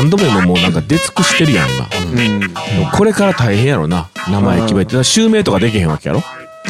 [0.00, 2.90] バンド名ももうなんか出尽くしてるやん今、うん。
[2.96, 4.08] これから大変やろな。
[4.30, 6.22] 名前決めて襲名とかできへんわけやろ。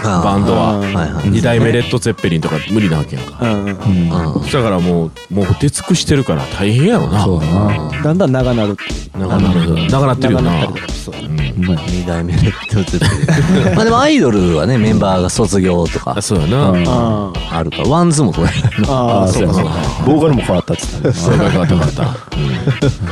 [0.03, 0.79] バンドは。
[0.79, 1.29] はいはい。
[1.31, 3.39] 二代目レッド・ゼッペリンとか無理なわけやんか。
[3.41, 3.65] うん。
[3.67, 4.43] うん。
[4.51, 7.25] だからもうもう出尽くしてるから大変やろな。
[7.25, 8.03] そうだな。
[8.03, 8.77] だんだん長なる
[9.17, 9.89] 長なる。
[9.89, 10.53] 長なってるよな。
[10.53, 11.41] 長なったりとかしそううん。
[11.41, 13.75] うまい二代目レッドゼッペリン。
[13.77, 16.15] まあでもアイドルはねメンバーが卒業とか。
[16.17, 16.85] あそうやな、うん。
[16.89, 17.89] ああるから。
[17.89, 18.51] ワンズもそうや
[18.89, 19.71] あああそうかそうか。
[20.07, 22.11] ボーカルも変わったっつってそうかよかったよかった、うん、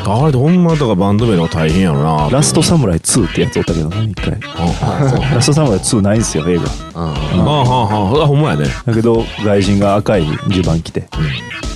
[0.06, 2.30] あれでほんまだからバンド名の大変やろな。
[2.30, 4.32] ラストサムライ2ってやつおったけどな一回。
[4.40, 6.62] はラストサムライ2ないんすよ映画。
[6.62, 6.68] うん。
[6.96, 8.66] あはあはああほんまやね。
[8.86, 11.08] だけど外人が赤い襦袢着て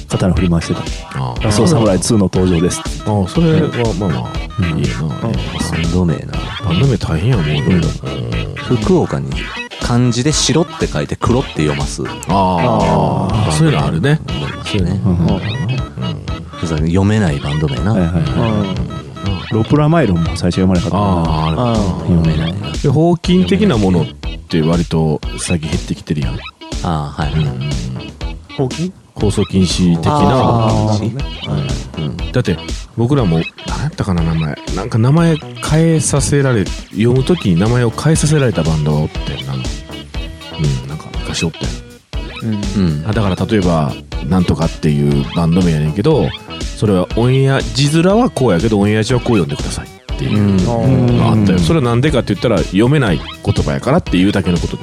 [0.09, 0.81] 刀振り回してた。
[1.15, 6.33] あラストサムライ2の登場ですあそれはまあまあいいよな、バンド名な。
[6.65, 7.81] バンド名大変やもん、うん、
[8.57, 9.31] 福岡に。
[9.83, 12.03] 漢字で白って書いて黒って読ます。
[12.29, 14.21] ああそういうのあるね。
[14.29, 15.01] 思いますね。
[15.05, 15.27] うん。
[15.27, 15.62] はい
[16.67, 17.93] 読めないバンド名な。
[17.93, 18.93] はいはい
[19.53, 22.61] ロプラマイロンも最初読まれなかったなああ読めない。
[22.61, 24.07] なで法金的なものっ
[24.49, 26.35] て割と最近減ってきてるやん。
[26.85, 27.33] ああはい。
[27.35, 27.45] はい
[28.57, 30.11] ほうき放送禁止的あ
[30.91, 32.57] なー感じだって
[32.97, 34.57] 僕らも何やったかな名前。
[34.75, 41.59] なんか名前変えさせられ読む時に名前を変えさせられたバンドがおってなんうんなんか昔おって
[42.43, 42.55] うん。
[42.55, 43.07] うん。
[43.07, 43.93] あだから例えば
[44.27, 46.29] なんとかっていうバンド名やねんけど
[46.83, 51.59] それはオンエア字面はこうやけどオンエア字はこう読んでくださいっていうのがあったよ。
[51.61, 54.83] それはなんでかって言ったら読めない言葉やからっていうだけのことで。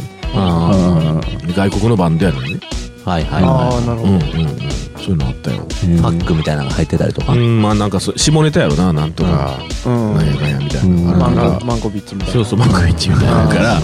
[1.54, 2.62] 外国のバンドやのにね
[3.04, 3.44] あはいはい。
[3.44, 4.14] あはあなるほど。
[4.14, 4.60] うんうんうん。
[4.96, 5.58] そういうのあったよ。
[5.58, 7.34] いファックみたいなのが入ってたりとか。
[7.34, 7.62] うん。
[7.62, 8.94] まあなんかそ下ネタやろな。
[8.94, 9.60] なんとか。
[9.86, 10.16] うん。
[10.16, 10.26] なん。
[10.26, 11.18] やかんやみたいな。
[11.18, 11.44] マンるか。
[11.44, 12.34] らゴマンゴビッツみたいな。
[12.34, 13.82] そうそうマンゴイッチみたいなから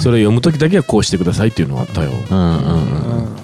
[0.00, 2.10] それ読む時だけはこうしてくださいっていうのがあったよ。
[2.10, 3.26] うんうんうんうん。
[3.28, 3.34] うん。
[3.36, 3.43] そうそう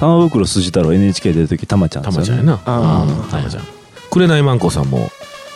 [0.00, 2.42] 玉袋筋太郎 NHK 出る時たまちゃんたですよね。
[2.42, 2.98] まちゃんやな。
[3.00, 3.64] あうんたまちゃん。
[4.10, 5.10] 紅まんこさんも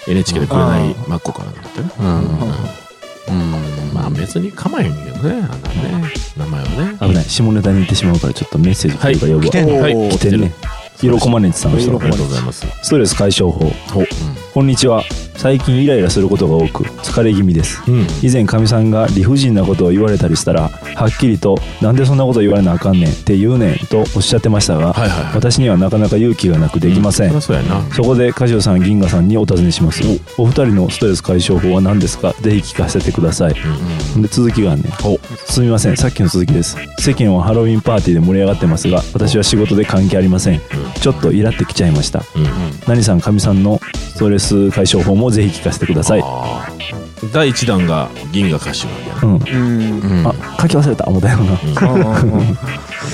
[0.06, 1.90] NHK で紅まっこかなんだってね。
[1.98, 2.06] うん。
[2.06, 3.94] うん。
[3.94, 5.68] まあ別に構えへんけどねあんな
[5.98, 6.12] ね。
[6.36, 6.98] 名前はね。
[7.00, 7.24] 危ない。
[7.24, 10.52] 下ネタに行ってしまうからちょっとメッセージ来るから呼ぶわ来てんの来てんね
[11.02, 12.66] 色こまねちさんの人色ありがとうございます。
[12.82, 13.64] ストレス解消法。
[13.98, 14.04] お
[14.54, 15.02] こんにちは。
[15.34, 17.82] 最近イライラすることが多く疲れ気味です。
[17.90, 18.06] うん。
[18.22, 25.34] 以前かみさんが理不尽なことを言われたりしたらはっきりと「なんでそんなこと言われなあかんねん」って言うねんとおっしゃってましたが、はいはいはい。
[25.34, 27.82] 私にはなかなか勇気がなくできません、うやな。
[27.92, 30.04] そこでカジオさん銀河さんにお尋ねします。
[30.38, 32.32] お二人のストレス解消法は何ですか？
[32.40, 33.54] ぜひ聞かせてください。
[33.54, 34.92] で続きがあんねん。
[35.46, 35.96] すみません。
[35.96, 36.76] さっきの続きです。
[37.00, 40.60] 世間はハロウィンパーティーで盛り上がってますが私は仕事で関係ありません。
[41.00, 42.22] ちょっとイラってきちゃいました。
[42.36, 42.46] うん
[42.86, 43.80] 何さんかみさんの
[44.14, 46.22] ストレス解消法もぜひ聞かせてください。
[47.32, 48.86] 第一弾が銀河歌手
[49.26, 51.58] なんあ書き忘れた思ったよな。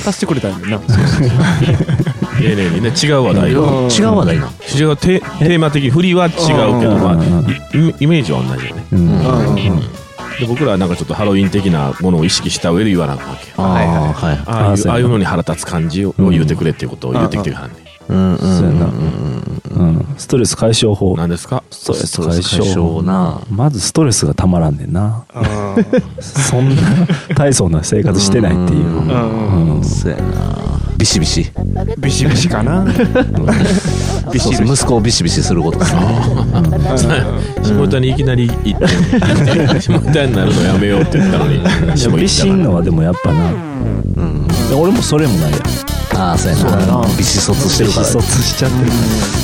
[0.07, 0.81] 足してくれたんやな。
[2.43, 7.15] ええねえね違う話題違う話題な違うテテーマ的振りは違うけどまあ
[7.75, 8.85] イイメージは同じよね。
[10.39, 17.75] で僕らはなんかちょっとハロウィン的なものを意識した上で言わなあかんわけあはいはいあはいああいうのに腹立つ感じをうん言うてくれっていうことを言うてきてからね
[18.09, 18.33] うん。
[18.33, 18.39] うん。
[18.39, 18.87] そうやな。
[18.87, 18.93] うん。
[18.93, 19.50] うん
[20.21, 21.17] ストレス解消法。
[21.17, 21.65] 何ですか？
[21.71, 22.63] ストレス解消。
[22.75, 23.41] 消な。
[23.51, 25.25] まずストレスがたまらんねんな。
[25.33, 25.77] あ
[26.21, 26.83] そんな
[27.35, 28.85] 大層な生活してないっていう。
[28.85, 29.83] うん。
[29.83, 30.23] そうやな。
[30.99, 31.41] ビシビシ。
[31.41, 32.85] ービシビシかな。
[34.31, 35.95] ビシ息子をビシビシすることです。
[35.95, 36.01] ね
[37.63, 38.87] 下ネタにいきなり行って。
[39.81, 41.63] 下ネタになるのやめようって言ったのに。
[42.21, 43.53] ビシんのはでもやっぱな。
[43.53, 44.47] うん。
[44.79, 45.53] 俺もそれもない。
[45.53, 45.61] やん
[46.21, 47.01] ああそうやそうやな。
[47.01, 48.03] なビシ卒してるから。
[48.03, 48.85] ビシ卒しちゃってる。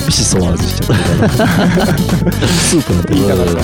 [0.07, 1.37] ビシソワーズしちゃってるか。
[1.39, 1.49] ら
[2.47, 3.63] スープの言いたかった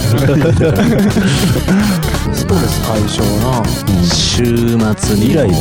[2.34, 3.62] ストレス解消な
[4.02, 5.56] 週末にイライラ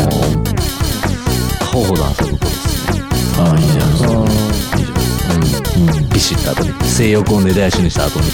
[1.74, 2.96] ほほど遊ぶことです。
[2.96, 3.04] ね
[3.38, 3.88] ああいいじゃん。
[3.98, 6.10] それうん。
[6.10, 8.32] ビシった後に性欲を根絶やしにした後に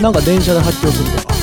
[0.00, 1.34] なんか電車で発狂するとか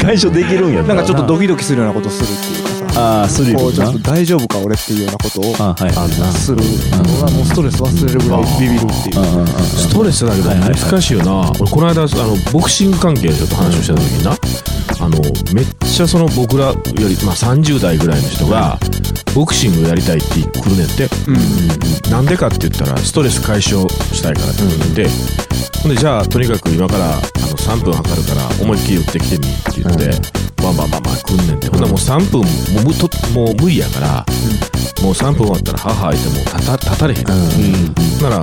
[0.00, 3.00] 解消できるんやなんかちょっとドキキドキするようなことするっていうかさ。
[3.00, 3.60] ああスリルな。
[3.60, 5.92] こうちょっと大丈夫か俺っていうようなことをあはい。
[5.96, 6.58] あんなする。
[6.58, 6.62] の
[7.24, 9.46] がもうストレス忘れるぐらいビビるっていう。
[9.46, 11.50] ストレスだけど難しいよな。
[11.60, 14.32] 俺この間あのボクシング関係でちょっと話をした時にな。
[15.00, 15.18] あの
[15.54, 18.78] めっちゃその僕らより、まあ、30代ぐらいの人が
[19.34, 20.26] ボクシングやりたいって
[20.60, 21.08] 来るねんって
[22.10, 25.06] なんでかって言ったらストレス解消したいからって言って、
[25.80, 32.40] ほんでじゃあとにかく今からあの3分測るから思いっきり打ってきてみって言って、バンバンバンバン来んねんってほんならもう3分
[32.84, 34.24] もうともう無理やから、
[35.02, 37.24] もう3分終わったら母開いてもう立た立たれへん、
[38.22, 38.40] なら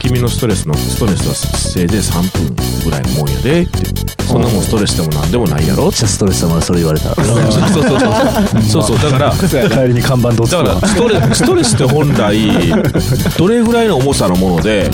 [0.00, 14.90] 君のストレスのストレスはせいで3分ぐらいのもんやでってそんなもんストレスでもなんでもないやろっちゃストレスだもんそれ言われたらそうそうそうそうそうだから帰りに看板とつくだからストレストレスって本来どれぐらいの重さのもので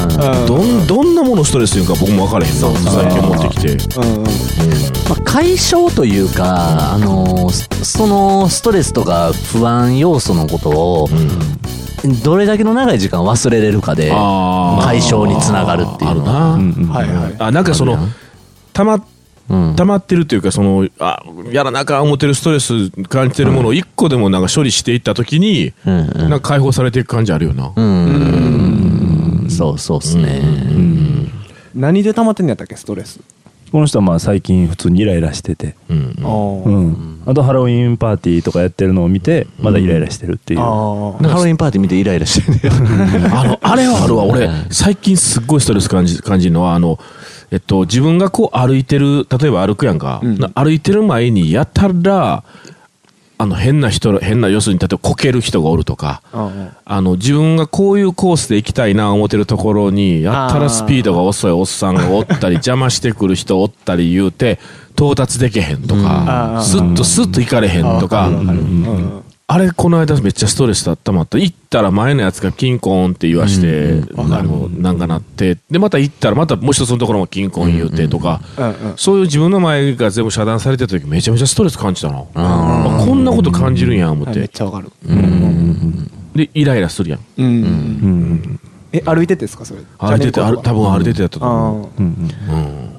[0.46, 3.70] どんどんなものをストレスっていうか僕も分からへんな最近持ってきて
[4.00, 4.24] うんうん
[5.10, 6.49] まあ、解消というか、
[6.94, 11.08] あのーそそのストレスとか不安要素のことを、
[12.24, 17.36] どれだけの長い時間忘れれるかで解消につながるっていうあるな、うんうんはいはい。
[17.38, 17.98] あなんかその
[18.72, 19.04] たま
[19.48, 19.76] うん。
[19.76, 26.30] 溜まってるっていうかそのあやらなあかん思ってるストレス感じてるものを一個でもなんか処理していった時に、うんうん。
[26.30, 30.40] なんか解放されていく感じあるよな、うんそうそうっすね、
[31.74, 33.20] 何で溜まってんのやったっけストレス
[33.70, 42.74] この人はまあ最近普通にイライラしてて、うんあうーん、あとハロウィンパーティーとかやってるのを見てまだイライラしてるっていう、ハロウィンパーティー見てイライラしてる
[43.32, 44.24] あの、あれはあるわ。
[44.24, 46.98] 俺、最近すっごいストレス感じ、感じるのは、あの、
[47.50, 50.20] えっと、自分がこう歩いてる、例えば歩くやんか。
[50.22, 50.38] うん。
[50.54, 52.44] 歩いてる前に、やたら、
[53.40, 64.58] あの、変な人、変な、要するに、例えばこける人がおるとか、うんあの、自分がこういうコースで行きたいな思ってるところに、やったらスピードが遅いおっさんがおったり、邪魔してくる人おったり言うて、
[64.90, 66.62] 到達できへんとか、うん。
[66.62, 69.22] スッとスッと行かれへんとか、うん
[69.52, 71.10] あれ、この間めっちゃストレスだった。
[71.10, 71.36] まった。
[71.36, 82.28] 行ったら前のやつがキンコーンって言わして、あの、なんかなって、で、また行ったらまたもう一つのところもキンコーン言うてとか、うんうんそういう自分の前が全部遮断されてた時めちゃめちゃストレス感じたの。
[82.34, 84.58] あこんなこと感じるんや、思っはいめってて。
[84.58, 84.92] ちゃわかる。
[86.36, 87.20] で、イライラするやん。
[87.38, 88.60] うんうん
[88.92, 89.80] え歩いててですかそれ？
[89.98, 91.86] 歩いてて、ある多分歩いててやったと思う。
[91.86, 92.90] あうんうん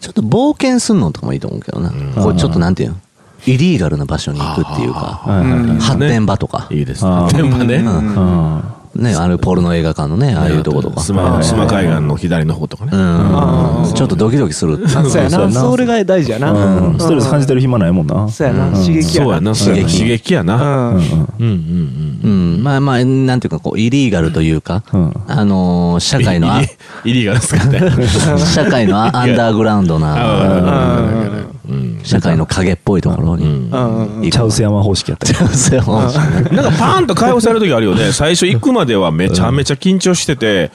[0.00, 2.96] ちょっと冒険すんのとかもいいと思うけどな、これちょっとなんていうの？
[3.46, 5.22] イリーガルな場所に行くっていうか
[5.80, 7.10] 発展場とか、いいですね。
[7.32, 7.82] 電波ね。
[7.86, 11.00] あね、あるポルノ映画館のね、ああいうとことか。
[11.00, 12.90] スマ、スマ海岸の左の方とかね。
[12.92, 13.94] うん。
[13.94, 14.78] ちょっとドキドキする。
[14.78, 16.52] ーそうやそうやななそれが大事やな。
[16.52, 18.28] ーストレス感じてる暇ないもんな。
[18.28, 18.72] そうやな。
[18.72, 19.88] 刺激やそうやな、そうやな。
[19.88, 19.98] 刺激。
[20.00, 20.88] 刺激やな。
[20.90, 20.96] うん。
[20.96, 21.02] うん
[21.38, 22.28] うんう
[22.58, 22.62] ん。
[22.64, 25.14] まあまあ、なんていうか、こう、イリーガルというか、うん。
[25.28, 26.24] あのー社うん。
[26.24, 26.60] 会のあ、
[27.04, 27.80] イリーガルですかね。
[28.44, 31.49] 社会のアアンダーグラウンドな、うん
[32.02, 33.70] 社会の影っぽいところに。
[33.70, 38.12] チャウス山方式やったりそうやもんなんかパーンと解放される時あるよね。
[38.12, 40.70] 最初行くまではめちゃめちゃ緊張してて、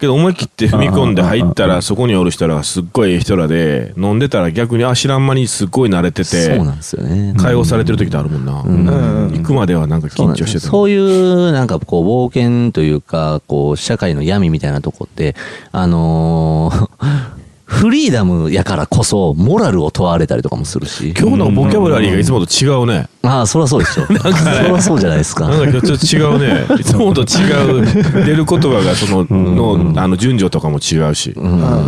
[0.00, 7.34] けど思い切って踏み込んで入ったらそこにおる人らがすっごいええ人らで、飲んでたら逆にあ知らん間にすっごい慣れててそう、なんですよね。
[7.36, 8.62] 解放されてる時ってあるもんな。
[8.62, 10.68] ん行くまではなんか緊張してた。
[10.68, 15.34] そういう、なんかこう、冒険というか、こう、社会の闇みたいなとこって、
[15.72, 17.39] あのー
[17.70, 21.14] フリーダムやからこそ、モラルを問われたりとかもするし。
[21.16, 23.08] 今日のボキャブラリーがいつもと違うね。
[23.22, 24.06] ああ、そりゃそうでしょ。
[24.10, 25.48] そりゃそうじゃないですか。
[25.48, 26.66] なんか今日ちょっと違うね。
[26.80, 28.24] いつもと違う。
[28.26, 31.32] 出る言葉がその、の、あの、順序とかも違うし。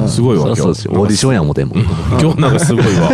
[0.06, 0.60] すごいわ、今日。
[0.60, 1.78] オーディションや思てんもん。
[2.20, 3.10] 今日なんかすごいわ。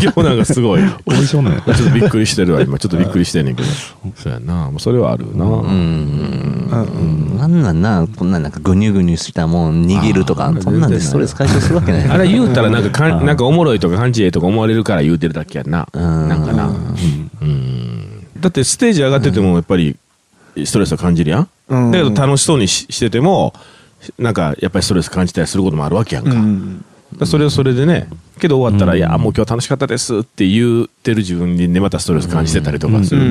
[0.00, 0.80] 今日なんかすごい。
[0.80, 2.78] オーディションねちょっとびっくりしてるわ、今。
[2.78, 3.68] ちょっとびっくりしてんねんけど。
[4.14, 4.70] そうやな。
[4.70, 5.44] もうそれはあるな。
[5.44, 6.53] うん。
[6.64, 12.08] なんなんな、こんなんなんかぐにゅぐにゅしたもん握るとかそんなんでストレス解消するわけない。
[12.08, 15.88] あれ言うたらなんかかん、なんかおもろいとか感じええとか思われるから言うてるだけやんな。
[15.92, 16.68] なんかな。
[16.68, 18.26] うん。
[18.40, 19.96] だってステージ上がっててもやっぱり
[20.64, 21.48] ストレスは感じるやん。
[21.68, 23.54] うんだけど楽しそうにししてても、
[24.18, 26.30] なんかやっぱりストレス感じたりすることもあるわけやんか。
[26.30, 28.08] うんだからそれはそれでね、
[28.40, 33.22] けど終わったら、いや、もう今日楽しかったですって言ってる自分にね、またストレス感じてたりとかする。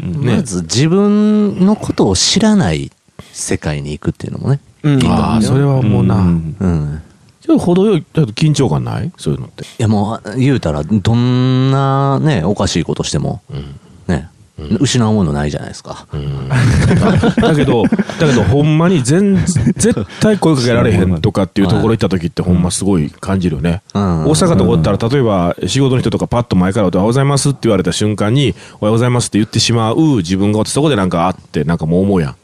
[0.00, 2.90] まず自分のことを知らない
[3.32, 4.60] 世界に行くっていうのもね。
[4.82, 7.02] うんああ、それはもうな、んうん。
[7.40, 9.12] ちょっと程よい、ちょっと緊張感ない？
[9.16, 9.62] そういうのって。
[9.62, 13.62] いやもう、言うたら、どんなね、おかしいことしても、ね、
[14.80, 16.06] 失うものないじゃないですか。
[17.36, 23.82] だけど、だけど、ほんまに全、絶対声かけられへんとかっていうところ行った時って、ほんますごい感じるよね。
[23.94, 32.36] うん大阪とかおったら、例えば、仕事の人とかパッと前からおはようございますって言われた瞬間に、おはようございますって言ってしまう自分がおって、そこでなんかあって、なんかもう思うやん。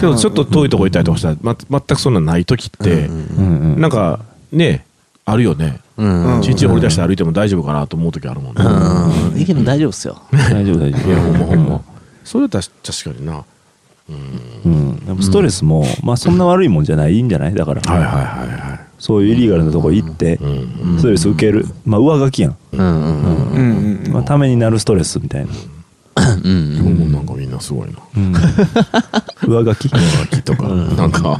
[0.00, 4.20] けど、ちょっと遠いとこ行ったりとかしたら、ま、全くそんなんない時って、なんか、
[4.52, 4.84] ね、
[5.28, 5.80] あるよね。
[5.96, 6.40] うん。
[6.40, 8.62] 一日掘り出して歩いても大丈夫かなと思う時あるもんね。
[8.64, 9.40] うん。
[9.40, 10.22] いけど大丈夫っすよ。
[10.32, 11.32] 大丈夫大丈いや、ほん。
[11.32, 11.68] まほん。
[11.68, 11.80] ま。
[12.24, 13.44] それは確確かにな。
[14.08, 14.12] 夫
[14.64, 15.04] うん。
[15.04, 16.38] でもストレスもまあそん。
[16.38, 16.84] な悪いもん。
[16.84, 17.28] じゃないん。
[17.28, 18.80] じゃないだからはいはいはいはい。
[19.00, 20.46] そういうイリーガルなとこ行ってう
[20.94, 20.98] ん。
[20.98, 22.56] ストレス受けるまあ上書きやん。
[22.72, 22.80] うん。
[22.80, 23.22] うん。
[23.22, 23.50] うん。
[23.50, 24.04] うん。
[24.06, 24.12] うん。
[24.12, 25.52] まあためになるストレスみたいな
[26.16, 26.76] うん。
[26.76, 27.26] 今日もなん。
[27.26, 27.50] かみん。
[27.50, 27.98] なすごいな。
[29.46, 31.10] 上書き上書きとか、なん。
[31.10, 31.38] か、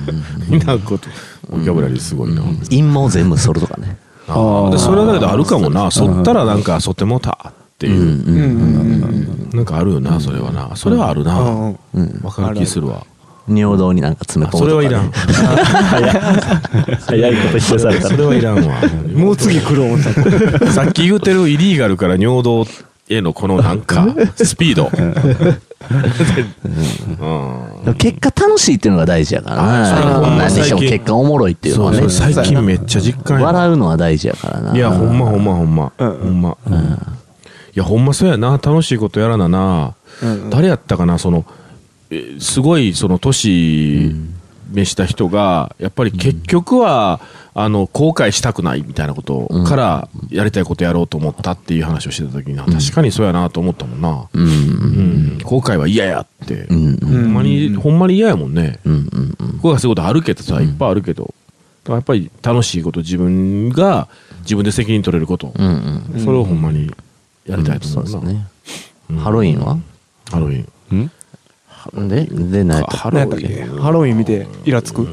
[0.48, 0.66] みん。
[0.66, 1.10] なこと、ボ
[1.48, 2.42] キャブラリーすごいな。
[2.68, 3.96] 陰謀全部剃るとかね。
[4.28, 4.70] あー。
[4.72, 5.90] でそれはだけどあるかもな。
[5.90, 9.54] 剃ったらなんか剃ってもうたっていう。
[9.54, 10.74] なんかあるよな、それはな。
[10.76, 11.74] それはあるな。
[11.94, 12.20] うん。
[12.22, 13.06] わかる気するわ。
[13.48, 14.88] 尿道になんか詰め込むとかね。
[14.88, 15.10] それはいらん。
[16.98, 17.36] 早い。
[17.36, 18.74] こと否定されたそれはいらんわ。
[19.14, 19.36] もう。
[19.36, 20.64] 次来る思った。
[20.64, 22.66] ら さっき言うてるイリーガルから尿道
[23.08, 24.90] へのこのなんか、 スピード。
[27.94, 30.50] 結果楽しいっていうのが大事やからな。
[30.50, 32.10] しても結果おもろいっていうのはねそう。
[32.10, 34.76] そう最近めっちゃ実感や笑うのは大事やからな。
[34.76, 35.92] いや、ほんまほんまほんま。
[35.98, 36.56] ほんま。
[36.68, 38.52] いや、ほんまそうやな。
[38.52, 39.94] 楽しいことやらなな。
[40.50, 41.44] 誰やったかな、その、
[42.10, 44.35] えすごい、その、年
[44.70, 47.20] 召した人が、やっぱり結局は、
[47.54, 54.28] あの、後悔したくないみたいなことから、やりたいことやろうと思ったっていう話をしてた時に、あ確かにそうやなと思ったもんな。
[54.32, 55.38] うんうん。
[55.42, 56.66] 後悔は嫌やって。
[56.68, 58.78] うんほんまに、ほんまに嫌やもんね。
[58.84, 61.24] うんうんうん後悔することあるけどさ、いっぱいあるけど。
[61.24, 61.34] だか
[61.90, 64.08] らやっぱり楽しいこと、自分が
[64.42, 65.52] 自分で責任取れること。
[65.56, 66.90] うんうんそれをほんまに
[67.46, 68.24] やりたいとそ思う
[69.14, 69.20] な。
[69.20, 69.78] ハロウィンは？
[70.30, 71.10] ハロウィン。
[71.94, 73.64] で、で、何やったハ何やったっけ？
[73.80, 75.06] ハロウィン見てイラつく？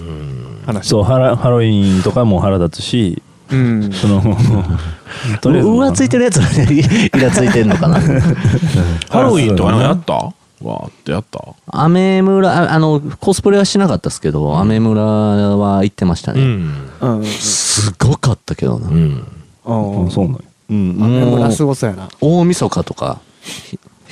[0.65, 0.87] 話。
[0.87, 3.91] そうハラハロウィンとかも腹立つしうん。
[3.91, 4.21] その
[5.41, 6.67] とりあえずうわついてるやつはね、
[7.15, 7.99] イラついてんのかな。
[9.09, 10.13] ハロウィンとかやった？
[10.13, 11.39] わーってやった？
[11.67, 16.41] アメ村、ああの、コスプレはしなかったですけど、アメ村は行ってましたね。
[16.41, 16.73] うん。
[17.01, 17.25] うん。
[17.25, 18.87] すごかったけどな。
[18.87, 19.27] うん。
[19.65, 20.03] うん。
[20.03, 20.39] うんそうなんや。
[20.69, 22.07] うん、雨もう村すごそうやな。
[22.21, 23.19] 大晦日とか、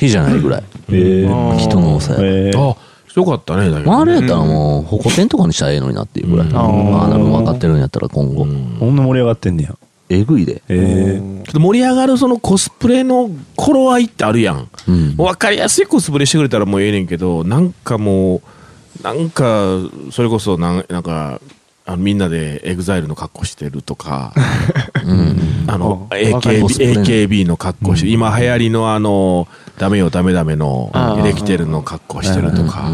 [0.02, 0.64] ひ日じゃないぐらい。
[0.90, 2.20] 人の多さや。
[2.22, 2.76] えあ、
[3.16, 3.92] よかったね、だけど。
[3.92, 6.48] まあ、あれやったらもう、ホコ天とかにしたらええのになっていうぐらい。
[6.48, 8.46] うんまあ、なんか分かってるんやったら今後。
[8.46, 9.76] こんな盛り上がってんねや
[10.10, 10.64] えぐいで。
[10.68, 14.68] えけど盛り上がるそのコスプレの頃合いってあるやん。
[14.88, 15.16] うん。
[15.18, 19.78] わかりやすいコスプレしてくれたらもうええねんけど、なんかもう、なんか、
[20.12, 21.40] それこそなん、なんか、
[21.86, 24.34] あのみんなでエグザイルの格好してるとか、
[25.04, 25.66] うん。
[25.68, 29.48] あの、AKB, AKB の格好してる、今流行りのあの、
[29.78, 32.90] ダメよダメダメのエレキテルの格好してるとか、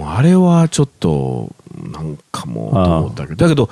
[0.00, 1.50] あれはちょっと、
[1.92, 3.36] なんかもう、と思ったけど。
[3.36, 3.70] だけど、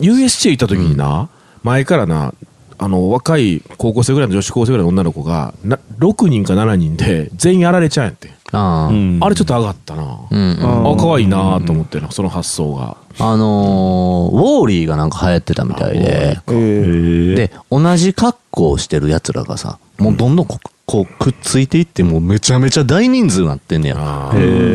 [0.00, 1.28] USJ 行った時にな、
[1.62, 2.34] 前からな、
[2.78, 8.30] あの、若い高校生ぐらいの女子高生ぐらいの女の子が、な6人か7人で全員やられちゃうんやって。
[8.52, 8.88] ああ。
[8.88, 10.02] うんあれちょっと上がったな。
[10.30, 10.92] うんうん。
[10.92, 12.96] あ、可愛いなと思ってな、その発想が。
[13.20, 24.32] あのー、ウォーリーがなんか流行ってたみたいで、ええーーで、同じ格好をしてる奴らがさ、もうどんどんここうくっついていって、もうめちゃめちゃ大人数になってんねや。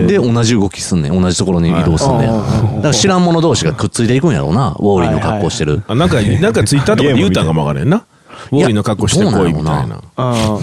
[0.08, 1.20] で、同じ動きすんねん。
[1.20, 2.30] 同じところに移動すんねん。
[2.30, 5.82] はいだから知らん者同士がくっついていくんやろうな、ウォーリーの格好してる。
[5.88, 8.06] あなんか、なんかツイッターとかで言うたんかもわからへんな。
[8.52, 10.02] ウォーリーの格好してこいみたいな。
[10.18, 10.60] あ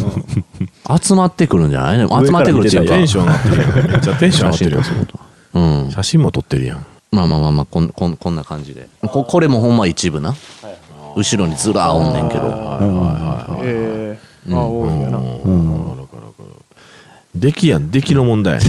[1.03, 2.07] 集まってくるんじゃないね。
[2.09, 2.95] 集まってくるっていうか。
[2.95, 3.91] テンション上がってるやん。
[3.91, 5.85] めっちゃテンション上がってるやん。
[5.85, 5.91] うん。
[5.91, 6.87] 写真も撮ってるやん。
[7.13, 8.89] まあまあまあまあ、こんこんこんな感じで。
[9.03, 10.35] ここれもほんま一部な。
[11.17, 12.43] 後ろにずらーおんねんけど。
[12.45, 12.79] あ
[13.63, 14.57] えー。
[14.57, 15.21] あ多いやな。
[17.35, 18.61] 出来やん、出来の問題。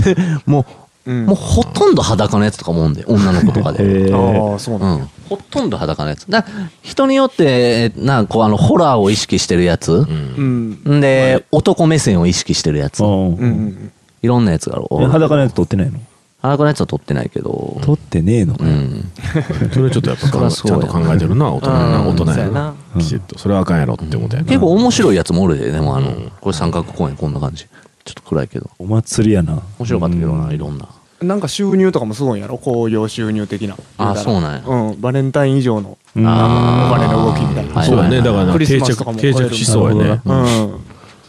[0.45, 0.65] もう、
[1.05, 3.79] うんもうほとんど裸のやつとかもおんで、女の子とかで。
[4.05, 5.09] えーああそううなんやん。
[5.29, 6.25] ほとんど裸のやつ。
[6.29, 6.45] だ
[6.83, 9.91] 人によって、な、こう、あの、ホラーを意識してるやつ。
[9.93, 13.03] うんんで、男目線を意識してるやつ。
[13.03, 13.91] うんうんうん
[14.23, 14.85] いろんなやつがある。
[14.91, 15.97] え裸のやつ撮ってないの？
[16.43, 17.79] 裸のやつは撮ってないけど。
[17.81, 19.11] 撮ってねえのかようん。
[19.73, 22.73] それちょっとやっぱ考えちゃんと考えてるな、大人やな、うん大人やな。
[22.99, 23.39] きちっと。
[23.39, 24.47] それはあかんやろって思ったやな。
[24.47, 27.65] 結構面白いやつもおるで、でもあの、これ三角公園こんな感じ。
[28.03, 28.69] ちょっと暗いけど。
[28.79, 29.61] お祭りやな。
[29.79, 30.53] 面白かったけどな、うん。
[30.53, 30.87] いろんな。
[31.21, 32.57] なんか収入とかもすごいんやろ？
[32.57, 33.75] 興行収入的な。
[33.97, 34.63] あそうなんや。
[34.65, 35.01] うん。
[35.01, 36.95] バレンタイン以上のうんあー。
[36.95, 37.75] お金の動きみたいな。
[37.75, 38.17] はいそうやね。
[38.21, 40.21] だからなクリス定着マスとかも、定着しそうやね。
[40.25, 40.79] うん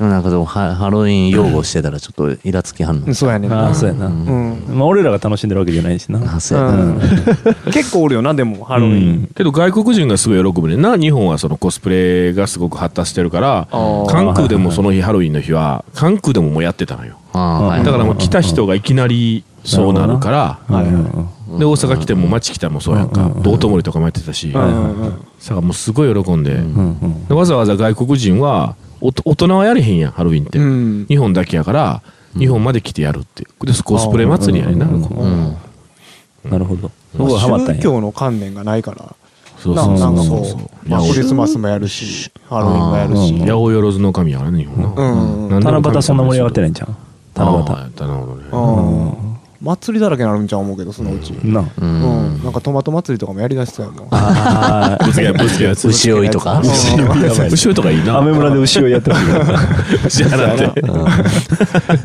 [0.09, 3.06] なんかでもハハロウィン擁護してたらちょっとイラつきはんの。
[3.06, 3.14] うん。
[3.14, 3.66] そうやねんな。
[3.66, 4.64] ああそうやな、うん。
[4.68, 6.37] まあ俺らが楽しんでるわけじゃないしな。
[6.37, 6.75] あ、そうやな。
[6.75, 7.00] うん。
[7.73, 9.28] 結構おるよなでもハロウィン。
[9.35, 10.76] けど外国人がすごい喜ぶね。
[10.76, 10.97] んな。
[10.97, 13.68] 日本はそのコスプレがすごく発達してるから、
[14.09, 17.16] 関空でもその日ハロウィンの日は、関空でももうやってたのよ。
[17.32, 20.59] だからもう来た人がいきなりそうなるから、
[21.59, 23.30] で、大阪来ても町来たもそうやんか。
[23.42, 26.44] 道頓堀とかもやってたし、うんうんうんさからもうすごい喜ん。
[26.44, 26.54] で、
[27.35, 30.59] わざわざ外国人は、大人はやれへんやん、ハロウィンって。
[30.59, 31.06] うん。
[31.09, 32.02] 日本だけやから、
[32.38, 33.44] 日本まで来てやるって。
[33.44, 34.87] で、コスプレ祭りやねんな。
[34.87, 35.56] うんうん。
[36.50, 36.90] なるほど。
[37.16, 37.75] そこがハマったんや。
[37.76, 38.99] 宗教の観念がないから。
[39.02, 39.12] な
[39.59, 43.35] そうそうなんかそうそうまあクリスマスもやるしハロウィンもやるし。
[43.35, 45.02] うん八百万の神やからね、日本な。
[45.02, 45.49] うん。
[45.50, 46.97] なんでも七夕そんな盛り上がってないんじゃん
[47.35, 49.22] 七あーなるほどね。
[49.62, 51.33] うん祭りだらけになるんちゃう思うけどそのうち。
[51.42, 51.64] 夕なう。
[51.81, 52.38] うん。
[52.40, 52.42] ん。
[52.42, 55.88] なんかトマト祭りとかもやりだしそうやもんあぶつけ、ぶつけやつ。
[55.88, 56.64] 牛追いとかうん
[57.49, 58.14] 後ろとかい いな。
[58.16, 59.38] あアメ村で牛をやってほしいな
[60.07, 60.83] 牛払って。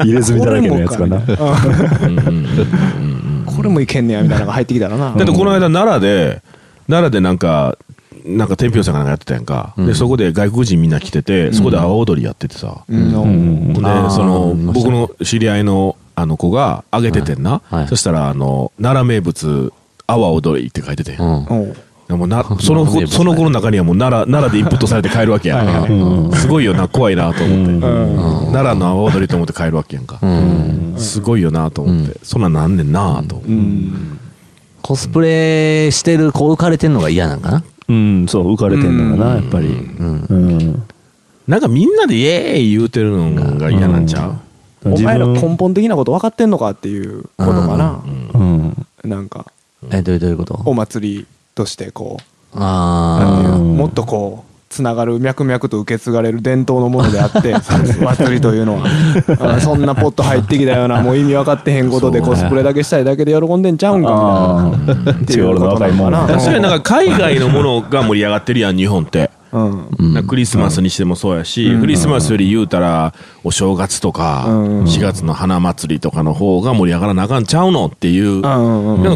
[0.04, 1.20] 入れ墨だらけのやつかな。
[1.20, 1.68] これもか
[2.06, 5.14] うんうんうんうんこれもいけんねやみたいなのが入ってきたらな。
[5.16, 6.44] だってこの間奈良で、
[6.88, 7.78] 奈良でなんか、
[8.24, 9.74] なんか天平さんがなんかやってたやんか。
[9.78, 12.82] で、そこで外国人みんな来てて、そこで阿波踊りやっててさ。
[12.88, 13.00] うん。
[13.00, 13.12] うん。
[13.12, 17.76] ほんで、その、僕の知り合いのあの子があげててんな、はい。
[17.76, 17.88] はい。
[17.88, 19.72] そしたらあの奈良名物
[20.08, 22.18] 阿波踊りって書いてて、うん。
[22.18, 25.94] もな その奈良名物その子の中にはもう奈良奈良でインプットされて帰るわけやんか、う
[26.30, 26.32] ん。
[26.34, 27.82] すごいよな怖いなと思って、うん。
[28.52, 30.96] 奈良の阿波踊りと思って帰るわけやんか、うん。
[30.98, 34.18] すごいよなと思って、そんなんなんねんなと、うん。
[34.82, 37.64] コスプレしてる子浮かれてんのが嫌なんかな？
[37.90, 39.68] うん、そう、浮かれてんのかな、やっぱり。
[39.68, 39.72] う
[40.04, 40.26] ん。
[40.28, 40.84] うん。
[41.48, 44.36] なんかみんなでイエーイ言うてるのが嫌なんちゃう、
[44.86, 48.02] お前ら根本的なこと分かってんのかっていうことかな。
[48.34, 48.88] うん。
[49.04, 49.46] なんか。
[49.92, 50.62] え、どういうどういうこと？
[50.66, 52.24] お祭りとしてこう。
[52.60, 57.54] あもっとこうつながる脈々と受け継がれる伝統のものであって
[58.04, 58.86] 祭りというのは。
[59.40, 65.12] あそんなポッと入ってきたようなもう意味分かってへんことでコスプレだけしたいだけで喜んでんちゃうんかみたいな。
[65.12, 66.28] っていうことなのかな。
[66.28, 69.30] 確かになんか海外のものが盛り上がってるやん日本って。
[69.51, 70.27] うん。
[70.27, 73.13] クリスマスにしてもそうやし、クリスマスより言うたら
[73.44, 74.84] お正月とかうん。
[74.84, 78.42] 4月の花祭りとかの方が盛り上がらなあかんちゃうのっていう、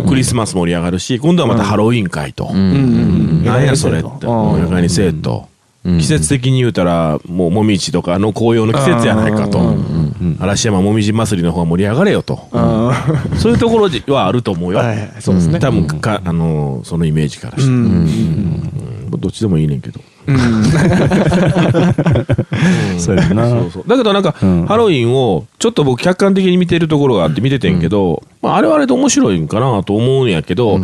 [0.08, 4.08] クリスマス盛り上がるし今度はまたハロウィン会と、なんやそれって。
[4.26, 4.62] うん。
[4.62, 5.48] 夜にせえと、
[5.84, 6.00] うん。
[6.00, 10.38] 季節的に言うたらもうもみじとかの紅葉の季節やないかと、うん。
[10.40, 13.38] 嵐山もみじ祭りの方が盛り上がれよと、うん。
[13.38, 14.82] そういうところはあると思うよ、
[15.20, 15.60] そうですね。
[15.60, 20.38] 多分かあのそのイメージからして、どっちでもいいねんけどうん。
[23.00, 23.50] そうやな。
[23.50, 23.84] そうそう。
[23.88, 24.66] だけどなんか、うん。
[24.66, 30.80] ハロウィンをちょっと僕客観的に見てるところがあって見ててんけど、まあ、あれはあれで面白いんかなと思うんやけど、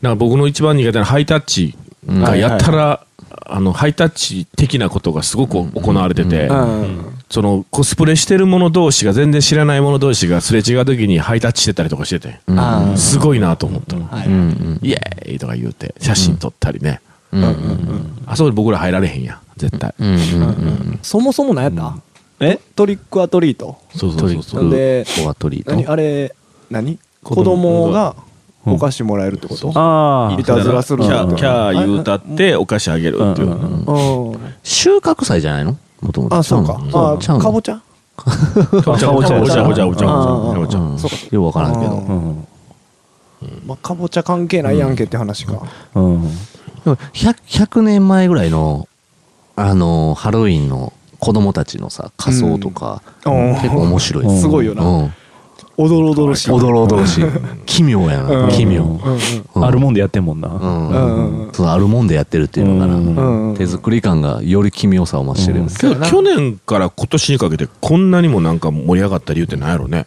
[0.00, 3.00] なんか僕の一番苦手なハイタッチがやったら、
[3.44, 6.98] あのハイタッチ的なことがすごく行われてて、うん。
[7.30, 12.40] そのコスプレしてる者同士が全然知らない者同士がすれ違う時にハイタッチしてたりとかしてて、
[12.96, 14.26] すごいなと思った、はい。
[14.26, 14.80] うんうん。
[14.82, 17.00] イエーイとか言うて写真撮ったりね、
[17.32, 19.38] うんうんあそこで僕ら入られへんやん。
[19.56, 21.96] 絶対、うんうんそもそも何やった？
[22.40, 22.58] え？
[22.76, 23.78] トリックアトリート。
[23.96, 24.68] そうそうそうそう。
[24.68, 25.84] ッでクオアトリー何？
[25.84, 26.34] トあれ
[26.70, 26.98] 何？
[27.22, 28.16] 子子供供が
[28.64, 29.72] お菓子もらえるってこと？
[29.74, 35.76] あいたずらするキャーキャー言うたたってお菓子あげるっていう、うん収穫祭じゃないの？
[36.00, 36.36] もともと。
[36.36, 36.80] あそうか。
[36.92, 37.80] あかぼちゃ？
[38.16, 38.30] か
[38.84, 41.16] ぼちゃかぼちゃかぼちゃかぼちゃかぼちゃかぼちゃうんそうか。
[41.30, 41.92] よくわからんけど。
[41.92, 42.28] うん。
[42.28, 42.46] うん。
[43.66, 45.62] まあかぼちゃ関係ないやんけって話か。
[45.94, 46.28] うん。
[46.84, 48.88] でも 100, 100年前ぐらいの
[49.54, 53.54] あのハロウィンの子供たちのさ仮装とか、うん。
[53.54, 54.40] 結構面白い。
[54.40, 54.82] すごいよな。
[54.82, 55.14] うん。
[55.76, 56.50] おどろおどろしい。
[56.50, 57.24] おどろおどろしい。
[57.64, 58.50] 奇妙やな、うん。
[58.50, 58.98] 奇妙、うん
[59.54, 59.64] うん。
[59.64, 60.48] あるもんでやってんもんな。
[60.48, 60.88] うん。
[61.46, 65.64] うんそのあるもんでやってるっていうのかな、うんうん手作り感がより奇妙さを増してるよ。
[65.66, 70.06] ね、けど去年から今年にかけてこんなにもなんか盛り上がった理由ってなんやろね、うんうん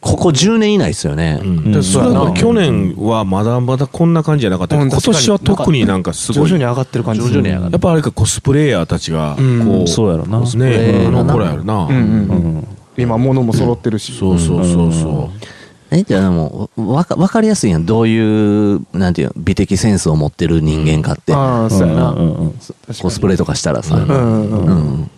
[0.00, 1.72] ここ10年以内ですよね、うん。
[1.72, 4.76] でそれは去年はまだまだこんな感じじゃなかった。
[4.76, 10.40] けど、うん今年は特になんかすごい徐々に上がってる感じ徐々に上がっやっぱあれかコスプレイヤーたちがこう、うんそうやろな。
[10.40, 12.68] ねあの頃やろな、うんうんうん。
[12.96, 14.12] 今物も揃ってるし。
[14.12, 15.46] そうそうそうそう、
[15.90, 17.86] えじゃあでもわか分かりやすいやん。
[17.86, 22.10] どういうなんていうの美的センスを持ってる人間かって、ああそうやな。
[22.10, 22.18] うん。
[22.18, 22.60] うんうん
[23.00, 24.66] コスプレとかしたらさ、うんうんうん。
[24.66, 24.72] う
[25.02, 25.10] ん。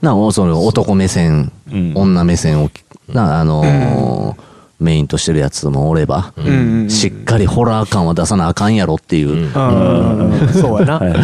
[0.00, 2.70] なおその男目線、うん女目線を
[3.08, 6.32] なあのーメインとしてるやつもおれば、
[6.88, 9.52] しっかりホラー感は出さなあかんやろっていう、うん。
[9.52, 10.48] うんうん。
[10.48, 10.98] そうやな。
[10.98, 11.14] はい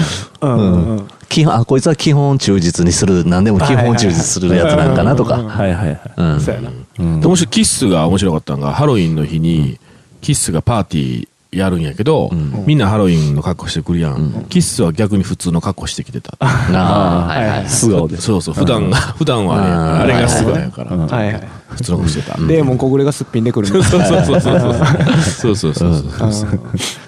[0.43, 6.01] うん基本あこいつは基本忠実にする何でも基本忠実するやつなんかなとか、はいはいはい。
[6.17, 6.41] うん。
[6.41, 6.71] そうやな。
[6.99, 7.21] うん。
[7.21, 9.79] でもしキッスが面白かったのがハロウィンの日に
[10.21, 12.31] キッスがパーティーやるんやけど、
[12.67, 16.37] みんなハロウィンの格好してくるやん、キッスは逆に普通の格好してきてた。
[16.41, 18.21] ああはいはい素顔で。
[18.21, 18.55] そうそう。
[18.55, 19.63] 普段が普段はね
[20.03, 20.55] あれがすごい。
[20.55, 21.49] やから、うんはいはい。
[21.69, 26.59] 普通の格好してた、デーモン小暮がすっぴんでくるそうそうそうそうそうそうそうそうそううん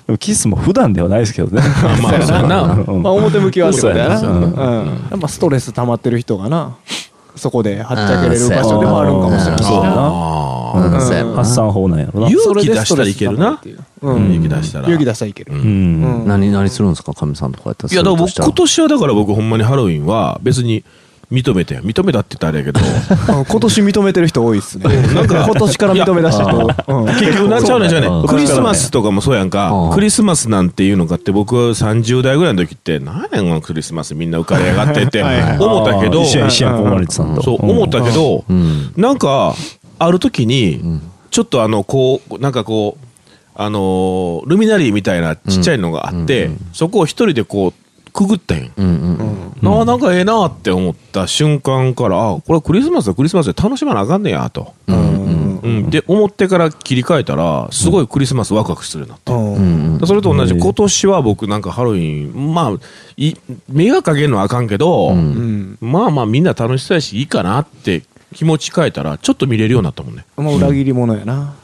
[0.07, 1.63] でもキスも普段ではないですけどね。
[2.03, 6.75] まあそうやなうんまあ表向きはそうやなうんやっぱストレス溜まってる人がな
[7.37, 10.38] そこではっちゃけれる場所でもあるんかもしれないな
[10.77, 12.29] あうやな発散法なんやろな。
[12.29, 13.61] 勇気出したらいけるな。
[14.03, 14.85] 勇気出したら。
[14.89, 15.53] 勇気出したらいける。
[15.53, 15.61] うん。
[15.61, 16.21] うん。
[16.21, 16.29] うん。
[16.29, 20.85] 何何するんですかかみさんとかやったらいやだから僕今年はだから僕ほんまにハロウィンは別に
[21.31, 22.81] 認めてん認めたって言ったらあれやけど。
[23.39, 23.45] うん。
[23.45, 24.85] 今年認めてる人多いっすね。
[25.15, 27.07] なんか今年から認め出した人うん。
[27.07, 28.29] 結局なっちゃうねんじゃうね。
[28.29, 29.71] クリスマスとかもそうやんか。
[29.71, 29.91] うん。
[29.91, 36.23] クリスマスなんていうのかって僕は30代ぐらいの時って何やねんこのクリスマスみんな浮かれやがってって思ったけど。
[36.23, 37.43] 一緒や一緒やん、コマリツさんと。
[37.43, 38.93] そう思ったけどうん。
[38.97, 39.55] なんか
[39.99, 43.07] ある時にちょっとあのこうなんかこう
[43.55, 62.73] あのールミナリーみたいなちっちゃいのがあってそこを一人でこうくぐったんやうんうんああなんかええなって思った瞬間からあこれはクリスマスはクリスマスで楽しまなあかんねやと、うんうん、で思ってから切り替えたらすごいクリスマスワクワクするようになって、それと同じ今年は僕なんかハロウィンまあ
[63.17, 63.35] い
[63.69, 65.15] 迷惑かけるのはあかんけど、
[65.81, 68.03] まあまあみんな楽しそうやしいいかなって
[68.35, 70.27] 気持ち変えたらちょっと見れるようになったもんね。
[70.37, 71.55] もう裏切り者やな。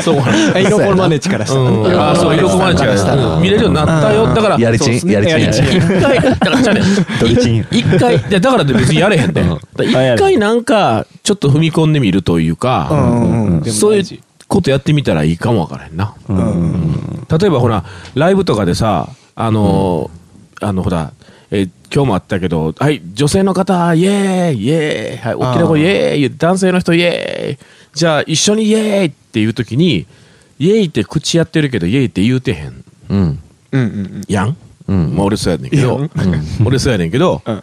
[0.00, 0.30] そうか。
[0.30, 1.62] な居所マネチからしたら。
[1.62, 4.32] うん、ああそう色こまれちゃう見れるようになったよ。
[4.32, 6.82] だからやりちん、やりちん一回だからじゃあね。
[7.20, 9.48] ドリチン一回でだからって別にやれへんで、うん。
[9.48, 13.46] だから一回なんかちょっと踏み込んでみるといううか、んうん。
[13.46, 13.62] うん。
[13.62, 14.04] でもそういう
[14.46, 17.26] ことやってみたらいいかもわからへんな、うん。
[17.28, 21.25] 例えばほらライブとかでさあのーあのほらえー
[21.92, 30.06] 今日もあったけど、はい、女性の方、イエーイ、イエーイ、はい、大きな声、イエーイ男性の人、イエーイ、じゃあ、一緒にイエーイっていうときに、
[30.58, 32.84] イエーイって口やってるけど、イエーイって言うてへん。
[33.08, 33.18] うん。
[33.72, 33.80] うん。
[33.80, 34.56] うんやん、
[34.88, 35.14] うん。
[35.14, 36.08] まあ、俺そうやねんけど、いや
[36.64, 37.54] 俺そうやねんけど、うん。
[37.54, 37.62] あ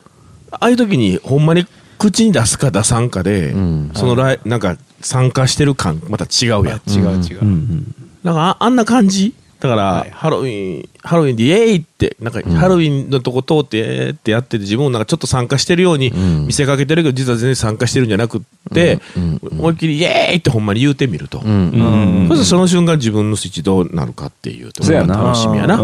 [0.59, 1.65] あいう時にほんまに
[1.97, 3.91] 口に出すか出さんかで、ん。
[3.93, 6.81] そのライなんか参加してる感また違うやん。
[6.87, 7.43] 違う違う。
[7.43, 7.45] ん。
[7.45, 7.45] うう。
[7.45, 7.95] ん。
[8.23, 9.33] なんかああんな感じ？
[9.63, 10.09] だから、はい。
[10.11, 16.47] ハロウィン、ハロウィンでイエーイって、なんかハロウィンのとこ通って、えーってやってて、自分もなんかちょっと参加してるようにん。
[16.47, 18.41] 見せかけてるけど、実は全然参加してるんじゃなくっ
[18.73, 18.99] て、
[19.51, 21.39] 思いっきりイエーイってほんまに言うてみると。
[21.39, 21.69] うん。
[21.69, 22.27] うん。
[22.27, 25.23] そしてその瞬間自分のスイッチどうなるかっていうところがそうやな。
[25.23, 25.79] 楽しみやな。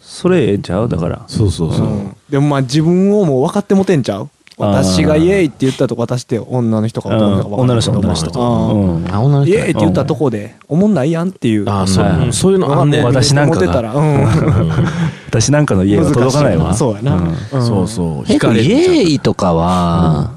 [0.00, 0.88] それええんちゃう？
[0.88, 1.24] だから。
[1.26, 1.86] そうそうそう。
[1.86, 2.16] うん。
[2.28, 4.28] でもまあ自分をもう分かってもてんちゃう？
[4.56, 9.52] 私がイエーイって言ったとこ私って女の人か男の人か女のんないけど人女の人。
[9.52, 11.68] イエーイって言ったとこで思んないやんっていう。
[11.68, 13.04] ああ、そうそういうのあんねん。
[13.04, 13.62] 私なんかが。
[13.62, 13.94] 思ってたら。
[13.94, 14.70] うん。
[15.28, 16.72] 私なんかの家は届かないわ。
[16.74, 18.32] そうやな、そうそう。
[18.32, 20.30] えっと、イエーイとかは、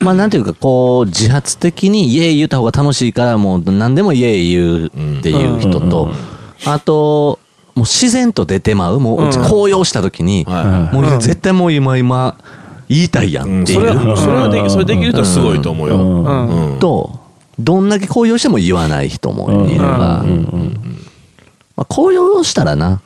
[0.00, 4.86] まあなんていうかこう自発的にイエーイ言った方が楽しいからもう何でもイエーイ言う
[5.18, 6.10] っていう人と、
[6.66, 7.38] あと、
[7.76, 9.30] もう自然と出てまう、もううん。
[9.48, 12.36] 高揚した時に、はいもう絶対もう今今
[12.90, 13.78] 言いたいやうんんっていう。
[13.78, 15.94] それは、それはでき、それできる人はすごいと思うよ。
[15.94, 16.24] うん。
[16.24, 16.72] うん。
[16.72, 16.78] うん。
[16.80, 17.20] と、
[17.58, 20.24] どんだけ高揚しても言わない人もいれば、
[21.76, 23.00] まあ、高揚したらな、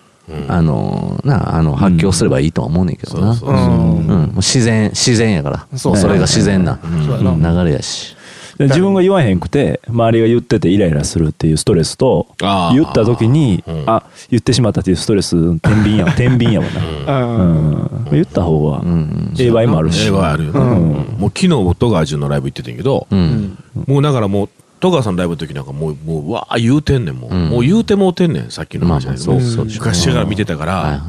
[0.49, 3.35] あの、な、あの、発狂すればいいとは思うねんけどな。
[4.37, 5.67] 自然、自然やから。
[5.77, 8.17] そうそれが自然な流れやし。
[8.59, 12.29] で自分が言わへんくて周りが言っててイライラするっていうストレスと
[12.73, 13.83] 言った時にうん。
[13.87, 16.67] あ言ってしまったっていうストレス天秤やわ天秤やわ
[17.07, 17.37] な、うん。
[17.39, 20.61] うん言った方がんええ場合もあるしええ場合あるよな。
[20.61, 23.59] もう昨日、戸川潤のライブ行ってたんやけど、うん。
[23.87, 24.49] もうだからもう、
[24.81, 27.35] 戸川さんのライブの時なんかもう、もう、うわー言うてんねん、もう。
[27.35, 29.33] うんもう言うてもうてんねん、さっきの話だけど。
[29.35, 31.03] 昔から見てたから、は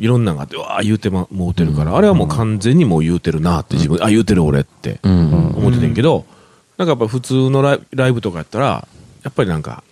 [0.00, 5.54] いろんなのがあって、うわー言うてももうてるから、あれはもう完全にもう言うてるなって自分、あ、言うてる俺ってうん。
[5.56, 6.24] 思っててんけど、
[6.76, 8.86] なんかやっぱ普通のライライブとかやったら、
[9.24, 9.82] やっぱりなんか、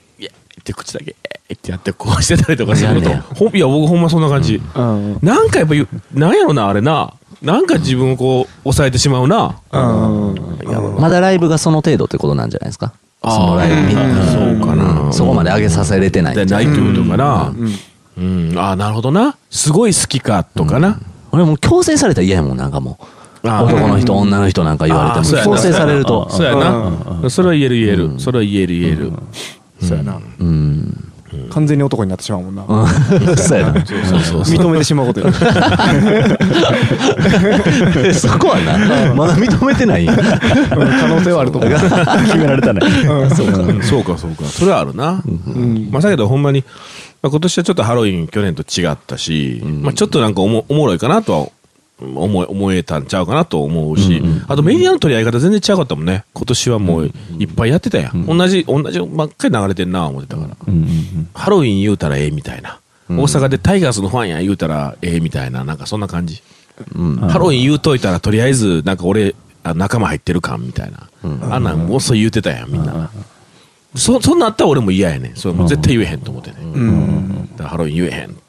[0.66, 1.14] って口だけ、
[1.48, 4.60] えーってやってこうしてたりとかするとほんいや、僕ほんまそんな感じ。
[4.74, 5.74] うんなんかやっぱ
[6.12, 7.14] なんやろな、あれな。
[7.40, 9.56] なんか自分をこう、抑えてしまうな。
[9.72, 10.34] うん
[10.98, 12.92] まだライブがその程度ってことなんじゃないですか。
[13.22, 13.94] そのライブに。
[13.94, 15.12] そうかな。
[15.12, 17.48] そこまで上げさせれてないんじでゃないないってことかな。
[17.48, 18.58] うんうん。
[18.58, 19.36] ああ、なるほどな。
[19.50, 20.98] すごい好きか、とかな。
[21.32, 23.48] 俺もう強制されたら嫌やもん、なんかもう。
[23.48, 25.42] 男の人、女の人なんか言われても。
[25.44, 26.28] 強制されると。
[26.30, 27.30] そうやな。
[27.30, 28.18] それは言える言える。
[28.18, 29.12] それは言える言える。
[29.80, 30.20] そうやな。
[30.38, 31.12] うん。
[31.50, 32.64] 完全に男になってしまうもんな。
[32.66, 32.86] うん。
[33.36, 33.72] そうやな。
[33.74, 35.32] 認めてしまうことや
[38.14, 40.06] そこはな、まだ認めてないん。
[40.06, 40.16] や。
[40.16, 40.76] 可
[41.08, 41.70] 能性はあると思う。
[42.26, 42.80] 決められたね。
[43.34, 44.44] そうか、そうか、そうか。
[44.44, 45.22] それはあるな。
[45.26, 45.88] うん。
[45.90, 46.64] まあ、だけどほんまに、
[47.22, 51.48] まあ、今年はちょっとハロウィン去年と違ったし、まあ、ちょっとなんかおもおもろいかなとは
[51.98, 56.24] 思え思えたんちゃうかなと思うし、あとメディアの取り合い方全然違かったもんね。
[56.34, 58.26] 今年はもういっぱいやってたやん。
[58.26, 60.56] 同じ、同じばっかり流れてんな思ってたから。
[61.34, 62.78] ハロウィン言うたらええみたいな。
[63.08, 66.42] 大阪でタイガースのファンや言うたらええみたいな、なんかそんな感じ。
[66.94, 67.16] うん。
[67.16, 71.08] ハロウィン言うといたらとりあえず、なんか俺、あ仲間入ってる感みたいな。
[71.50, 73.10] あんなんもうそう言うてたやん、みんな。
[73.94, 75.36] そ、そんなんあったら俺も嫌やねん。
[75.36, 76.56] それもう絶対言えへんと思ってね。
[77.52, 78.45] だからハロウィン言えへんって。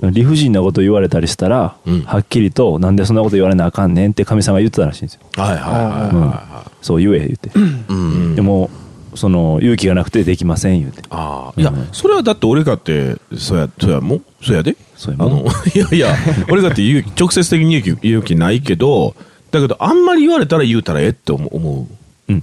[0.00, 2.02] 理不尽なこと言われたりしたら、うん。
[2.02, 6.70] はっきりとなんでそんなこと言われなあかんねんって神様が言ってたらしいんですよ、はいはいはいはいはい。
[6.82, 7.50] そう言え言って、
[7.88, 8.34] うん。
[8.34, 8.70] でも
[9.14, 11.02] その勇気がなくてできません言うて。
[11.10, 14.22] ああ、いや、それはだって俺かって、そうや、そうやもん？
[14.42, 14.76] そうやで？
[14.96, 16.16] そうやあの、 いやいや、
[16.50, 19.14] 俺かって勇気、直接的に勇気、勇気ないけど、
[19.52, 21.56] だけどあんまり言われたら言うたらええって思う。
[21.56, 21.86] 思
[22.28, 22.32] う。
[22.32, 22.42] うん。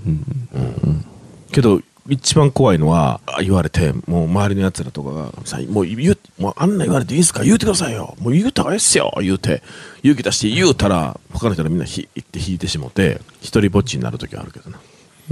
[0.54, 0.60] う
[0.90, 1.06] ん。
[1.52, 7.42] けど、一番怖いのは、あ言われて、もう周りの奴らとかが、さもう言う、もうあんな言われていいですか？
[7.44, 8.16] 言うてくださいよ。
[8.20, 9.64] もう言うたらええっすよ言うて、
[10.04, 14.80] 勇気出して言うたら、他の人がみんなひって引いてしもて、一人ぼっちになる時はあるけどな。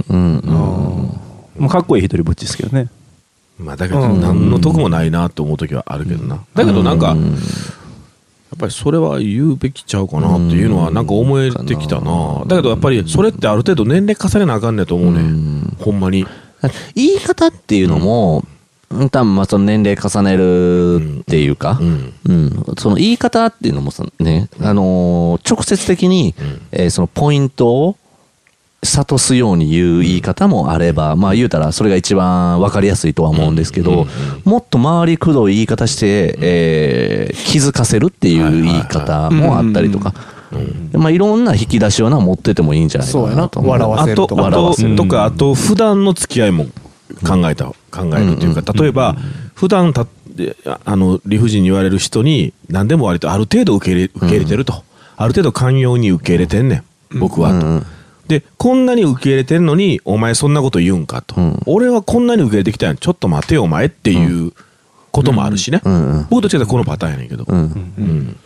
[0.08, 0.40] うん。
[1.58, 2.88] もうかっこいい一人ぼっちですけどね
[3.58, 6.42] まあだけど、何の得もないなと思う時はあるけどな。
[6.54, 12.42] だけどなんか、やっぱりそれは言うべきちゃうかなっていうのはなんか思えてきたな。
[12.46, 15.20] だけどやっぱりそれってある程度年齢重ねなあかんねんと思うね。
[15.78, 16.26] ほんまに。
[16.94, 18.44] 言い方っていうのも、
[18.90, 22.12] うん、多分まあその年齢重ねるっていうか、うん。
[22.26, 26.34] うん、その言い方っていうのもさね、あのー直接的に、
[26.72, 27.96] えーそのポイントを
[28.82, 34.06] 諭すように言う言い方もあれば、まあ言うたらそれが一番分かりやすいとは思うんですけど、
[34.44, 40.14] もっと回りくどい言い方して、えー気づかせるっていう言い方もあったりとか、
[40.92, 43.60] まあいろんな引き出しをな持っててもいいんじゃないかそうやななと。
[43.62, 46.66] 笑わあと、せるとかあと、とか、あと、普段の付き合いも
[47.26, 49.16] 考えた、考えるというか、例えば、
[49.54, 50.06] 普段た
[50.66, 54.84] ああの、理不尽に言われる人に、何でも割とある程度受け入れ、受け入れてると。
[55.16, 56.82] ある程度寛容に受け入れてんね
[57.12, 57.18] ん。
[57.18, 57.86] 僕は、と。
[58.28, 61.34] で、こんなに受け入れてんのに、お前そんなこと言うんかと。
[61.66, 64.52] 俺はこんなに受け入れてきたんやちょっと待てよ、お前っていう
[65.10, 65.82] こともあるしね。
[65.84, 67.44] んうん僕と違ったらこのパターンやねんけど。
[67.46, 67.58] うん
[67.98, 68.36] うん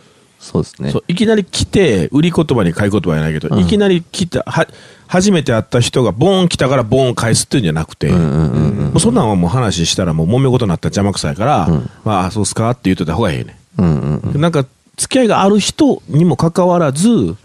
[0.45, 1.03] そうですねそう。
[1.07, 4.67] いきなり来て、売り言葉に買い言葉やないけど、いきなり来た、は、
[5.07, 11.67] 初めて会った人がボーン来たからボーン返すっていうんじゃなくて、もうそんなんはもう話したらもう揉め事になったら邪魔くさいから、
[12.03, 14.41] まあ、そうっすかって言っといた方がええねうんうんん。
[14.41, 17.35] なんか、付き合いがある人にもかかわらず、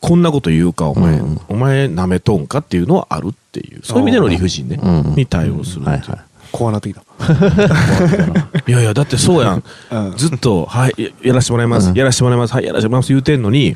[0.00, 5.96] こんなこと言うか、お前、お前舐めとんかっていうのはあるっていう、そういう意味での理不尽ね、うんに対応するっていう。
[5.96, 6.31] はいはい。
[6.52, 7.02] 怖なってきた。
[8.68, 9.64] いやいや、だってそうやん。
[9.90, 10.16] うん。
[10.16, 13.74] ずっと、はい、ややらしてもらいます、やらしてもらいます、はい、やらしてもらいます言うてんのに、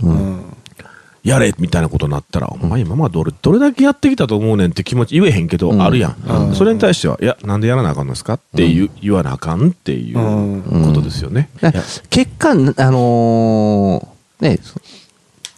[1.24, 11.48] やれみたいなことになったら、お前今までどれどれだけやってきたと思うねんって気持ち言えへんけど、あるやん,、それに対しては、いや、なんでやらなあかんのですかって言う、言わなあかんっていうことですよね。
[12.10, 14.80] 結果、あのーね、そ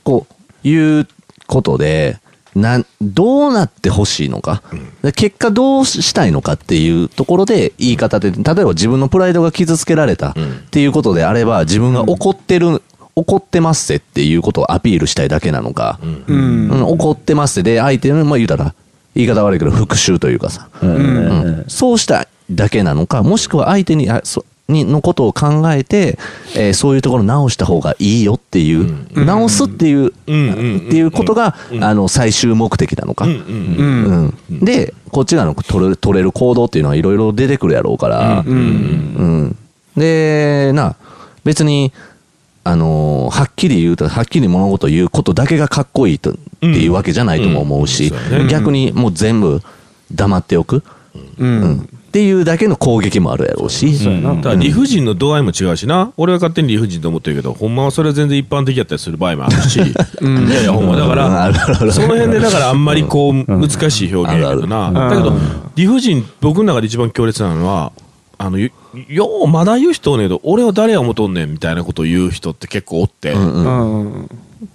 [0.04, 0.26] こ
[0.64, 1.06] う、いう
[1.46, 2.18] ことで、
[2.58, 4.62] なんどうなってほしいのか、
[5.02, 10.34] で結果どうしたいのかっていうところで言い方で、例えば自分のプライドが傷つけられたっ
[10.70, 12.82] ていうことであれば、自分が怒ってる、
[13.14, 16.68] 怒ってますぜっていうことをアピールしたいだけなのか、うん。
[16.68, 16.82] うん。
[16.84, 18.74] 怒ってますぜで、相手の、まあ言うたら、
[19.14, 21.64] 言い方悪いけど復讐というかさ、うん。
[21.68, 26.18] そうしたいだけなのか、もしくは相手に、あそにのことを考えて、
[26.54, 33.24] えーそういうところ直した方がいいよっていう、直すっていう、うんうんっていうことが、あの、最終目的なのか。
[33.24, 34.60] うんうんうん。
[34.64, 39.56] で、こっち側の取れ取れる行動っていうのはいろいろ出てくるやろうから、うん
[39.96, 40.96] で、な、
[41.44, 41.92] 別に、
[42.64, 48.16] あのーはっきり言うと、はっきり物事を言うことだけがかっこいいとっていうわけじゃないとも思うし、うん。
[48.16, 48.22] うん。
[48.24, 49.62] そうやね逆にもう全部
[50.12, 50.82] 黙っておく、
[51.38, 59.82] うんっていうだけの攻撃もあるやろうし、だから理不尽の度合いも違うしな、俺は勝手に理不尽と思ってるけど、ほんまはそれは全然一般的やったりする場合もあるし、い
[60.52, 65.32] やいや、ほんまだから、るその辺でだからあんまりこう、難しい表現やけどな、だけど、
[65.76, 67.92] 理不尽、僕の中で一番強烈なのは、
[68.36, 68.70] あの、よ
[69.08, 74.28] よう、まだ言う人おんねんけど、俺は誰や思とんねんみたいなことを言う人って結構おって、うん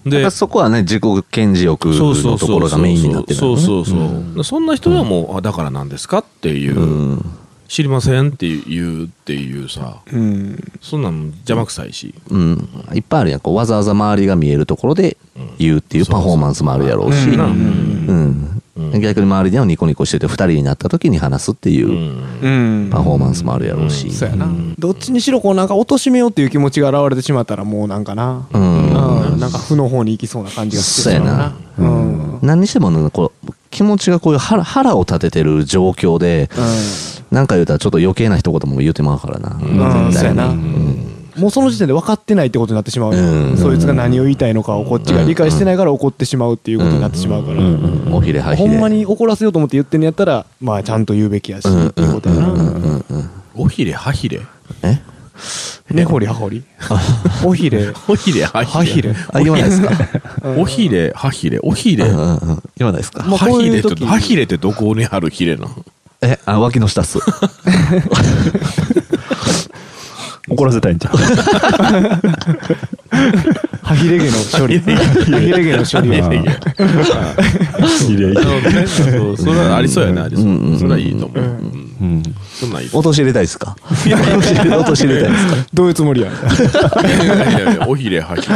[0.06, 3.96] で、そこはね、自己顕示欲のところがメインになってるそうそうそ
[4.36, 4.66] う、そん。
[4.66, 7.20] な人はもう、あだからなんですかっていう、
[7.68, 10.74] 知りませんっていうっていうさ、うん。
[10.82, 12.14] そんなん邪魔くさいし。
[12.30, 13.40] うん、いっぱいあるやん。
[13.40, 15.18] こうわざわざ周りが見えるところで
[15.58, 22.90] 言うっていうパフォーマンスもあるやろうし、うん逆に周りではニコニコしてて2人になった時に話すっていううん。
[22.92, 24.48] パフォーマンスもあるやろうし、そうやな。
[24.80, 28.48] どっちにしろこうなんか貶めようっていう気持ちが現れてしまったらもうなんかな。
[28.52, 29.32] うん。
[29.32, 29.40] うん。
[29.40, 31.54] なんか負の方に行きそうな感じがしてそうやな。
[31.78, 32.40] うん。
[32.42, 36.50] 何にしてもねこう気持ちがこういう腹腹を立ててる状況で、
[37.32, 40.14] なんか言うたらちょっと余計な一言も言うてまうからな、うん。
[40.14, 40.48] そうやな。
[40.48, 43.58] うんもうその時点で分かってないってことになってしまうようん。
[43.58, 47.60] そいつが何を言いたいのかをこっちが理解してないから怒ってしまうっていうことになってしまうから。
[48.16, 48.70] おひれはひれ。
[48.70, 52.54] ほんまに怒らせようと思って言ってんのやったらまあちゃんと言うべきやしっていうことやな。
[53.56, 54.42] おひれ、はひれ。
[54.84, 55.00] え？
[55.92, 56.64] 根掘り葉掘り。
[57.44, 57.92] おひれ。
[58.08, 58.80] おひれ、はひれ。
[58.80, 59.16] はひれ。
[59.34, 59.90] あ言わないですか？
[60.58, 61.60] おひれ、はひれ。
[61.62, 62.06] おひれ。
[62.06, 62.38] 言わ
[62.92, 63.24] ないですか？
[63.24, 65.70] まあこうひれって、はひれってどこにあるひれなの？
[66.22, 66.40] え？
[66.46, 67.20] あ脇の下っす
[70.54, 71.14] 怒らせたいんじゃん。
[73.84, 74.80] はひれ毛の処理。
[74.80, 74.84] は
[75.26, 75.78] ひれ毛。
[75.78, 76.16] の処理は。
[76.16, 76.54] いやいやいやいや
[78.34, 80.46] なるほどねそうそれはありそうやな、ありそう
[80.80, 81.40] それはいいと思う。
[81.40, 81.46] うん。
[81.46, 82.24] うん。
[82.60, 82.90] そんなんいい。
[82.94, 83.76] 落とし入れたいですか？
[83.84, 85.32] 落とし入れたい。
[85.32, 86.30] ですかどういうつもりや
[87.88, 88.56] おひれ、はひれ。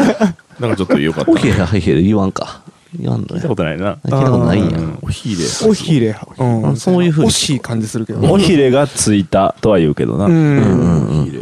[0.59, 1.31] なんかちょっとよかった。
[1.31, 1.37] な。
[1.37, 2.61] おひれはひれ言わんか。
[2.97, 3.97] 言わんの見たやことないな。
[4.05, 4.69] 聞いたことないん。
[4.69, 5.37] やおひれ。
[5.67, 6.15] おひれ。
[6.39, 6.77] うん。
[6.77, 8.19] そういうふうに惜しい感じするけど。
[8.31, 10.25] おひれがついたとは言うけどな。
[10.25, 11.21] うん。
[11.23, 11.39] おひれ。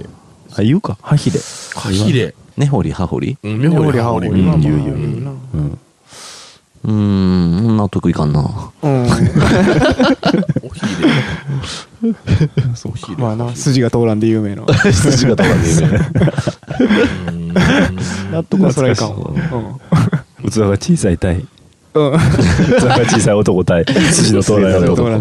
[0.58, 0.98] あ、言うか。
[1.02, 1.40] はひれ。
[1.76, 2.34] はひれ。
[2.58, 3.38] 根掘り葉掘り？
[3.44, 4.28] うん、めほりはほり。
[4.30, 5.24] うん言う言う。
[5.24, 5.32] な
[6.86, 8.42] うーん納得いかんな
[8.84, 9.28] うん おひれ。
[12.86, 13.18] おひれ。
[13.18, 14.62] まあな筋が通らんで有名な
[14.94, 16.00] 筋が通らんで有名
[18.32, 19.32] 納得はそれはいかんわ
[20.50, 21.46] 器が小さい対。
[21.96, 22.22] うんうん器
[22.84, 23.84] が小さい男対。
[24.12, 25.10] 筋の通らない男。
[25.10, 25.14] い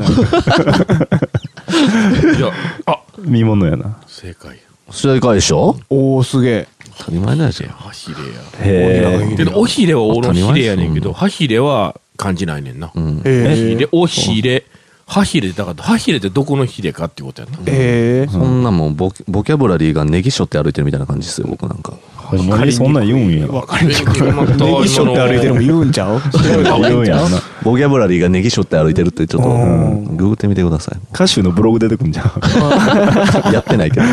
[2.37, 2.51] いや、
[2.87, 3.97] あ見物やな。
[4.07, 4.53] 正解。
[4.53, 4.59] 世
[4.91, 6.69] 代解消おおすげえ。
[6.99, 8.25] 当たり前だよじゃんハヒレや。
[8.61, 12.93] へえけどおひれはおのひれやねんけどハヒレは感じないねんな。
[12.95, 13.23] うん。
[13.25, 14.65] えヒレおひれ
[15.07, 21.93] ハヒレだからハヒレってどこのヒレかっていうことやなええそんなもんボキボキャブラリーがネギショって歩いてるみたいな感じですよ僕なんか。
[22.25, 23.47] ほんまにそんなん言うんや。
[23.47, 24.23] わかりにくい。
[24.23, 26.21] ネネギショって歩いてるも言うんちゃう？
[26.43, 26.59] 言
[26.99, 27.39] うんやろな。
[27.63, 30.17] ボキャブラリーがネギショって歩いてるってちょっとうん。
[30.17, 32.27] ググってみてくださ歌手のブログ出てくんじゃん。
[33.51, 34.07] い やってないけど。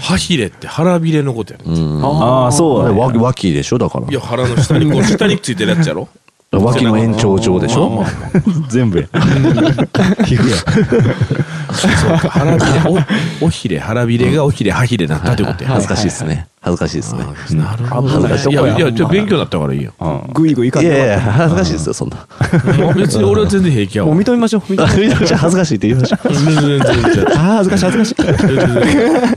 [0.00, 1.64] ハヒレって腹びれのことやね
[2.02, 2.98] ああそうだね。
[2.98, 3.76] わ脇でしょ？
[3.78, 4.08] だから。
[4.08, 6.08] いや腹の下にこう下についてるやつやろ
[6.60, 7.88] 脇の延長上でしょ？
[7.90, 9.06] まあまあ 全部や。
[10.24, 10.56] 皮膚や。
[11.74, 12.66] そうか腹びれ。
[13.40, 16.46] おおひれ腹びれがおひれハヒレだったってことや恥ずかしいですね。
[16.60, 17.24] 恥ずかしいですね。
[17.58, 18.08] なるほど。
[18.20, 19.92] 危ないとこやいやいやちょっと勉強になったからいいよ。
[20.00, 20.20] うん。
[20.32, 22.16] グイグイいかいやいや恥ずかしいですよそんな。
[22.96, 24.10] 別に俺は全然平気やわ。
[24.14, 24.72] もう認めましょう。
[24.72, 25.38] 認めましょう。
[25.38, 26.32] 恥ずかしいって言いましょう。
[26.32, 28.14] 全然全然恥ずかしい恥ずかしい。
[28.16, 28.68] 全然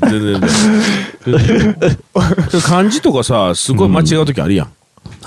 [0.09, 0.41] 全然
[1.25, 4.67] 全然漢字 とかさすごい間違う時あるやん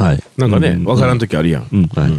[0.01, 0.23] はい。
[0.37, 0.85] なんかねうん。
[0.85, 1.69] 分からん時あるやん。
[1.73, 1.87] うん。
[1.89, 2.13] はい。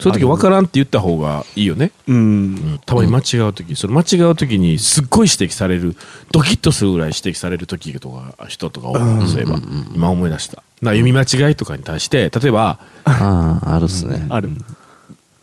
[0.00, 1.92] そういう時分からんって言った方がいいよね。
[2.08, 2.80] うん。
[2.86, 5.94] たまに間違う時それ間違う時にすっごい指摘される
[6.32, 9.60] ドキッとするぐらい指摘される時とか人とか多いそういえば。
[9.94, 10.62] 今思い出した。
[10.80, 14.26] な読み間違いとかに対して例えばあああるっすね。
[14.30, 14.50] ある。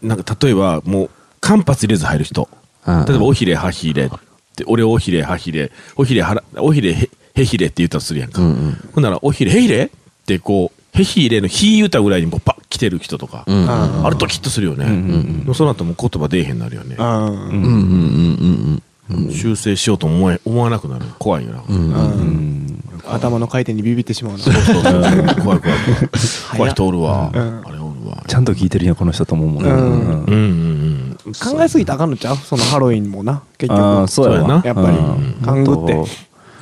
[0.02, 1.10] なんか例えばもう
[1.40, 2.50] 間髪入れず入る人。
[2.84, 4.10] あ例えばおひれはひれっ
[4.56, 8.74] て俺おひれはひれおひれはらおひれへへひれって言ったとするやんか、うんうん。
[8.94, 9.90] ほんならおひれへひれっ
[10.26, 13.70] てこうへひれのひ言うたぐらいにもうパッ来てる人とか、うん。
[13.70, 14.92] ああれドキッとするよね、で
[15.46, 17.42] もその後もう言葉出えへんなるよね、あうんうん。
[17.44, 21.06] うんうん修正しようと思え思わなくなる。
[21.18, 22.84] 怖いよな、うんうんうん。
[23.08, 24.40] 頭の回転にビビってしまうな。
[24.40, 24.84] そうそうそう。
[24.84, 25.80] 怖い怖い怖い。
[26.58, 27.62] 怖い人おるわ、うん。
[27.66, 28.22] あれおるわ。
[28.28, 29.50] ちゃんと聞いてるやんこの人と思う。
[29.50, 29.78] もんねうん。
[29.78, 31.34] うんうんうん。
[31.34, 32.36] 考えすぎたらあかんのちゃう？
[32.36, 33.82] そのハロウィンもな結局。
[33.82, 34.62] ああそうやな。
[34.66, 35.36] やっぱりうん。
[35.42, 36.12] 勘ぐって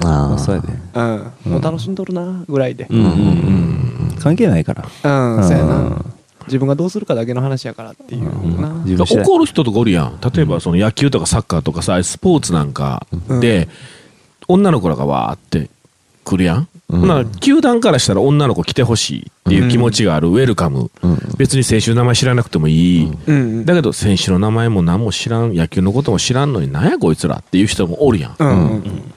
[0.03, 0.67] ああそうやで。
[0.93, 1.51] うん。
[1.51, 2.87] もう楽しんどるなぐらいで。
[2.89, 4.83] うんうんうん関係ないから。
[4.83, 6.13] うんそうやうなん。
[6.47, 8.69] 自分がどうするかだけの話やからっていうな。
[8.85, 9.25] 自分次第。
[9.25, 13.07] 怒る人とかおるやん例えばその野球とかサッカーとかさスポーツなんか
[13.41, 13.67] で、
[14.47, 15.69] 女の子らがわーって
[16.23, 16.99] 来るやん、うん。
[16.99, 21.19] ほんなら球団からしたら女の子来てほしいっていう気持ちがある、ウェルカム、うん。
[21.37, 23.65] 別に選手の名前知らなくてもいい、うん。
[23.65, 28.49] だけど選手の名前も何も知らん野球のことも知らんのに何やこいつらっていう人もおるやん、うん。
[28.49, 29.13] うん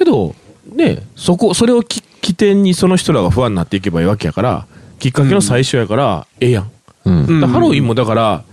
[0.00, 0.34] けど
[0.72, 4.66] ねそこそれをき起点にその人らが不安になっていけばいいわけやから
[4.98, 6.70] きっかけの最初やから、ええやん。
[7.06, 7.40] うん。
[7.48, 8.44] ハロウィンもだから、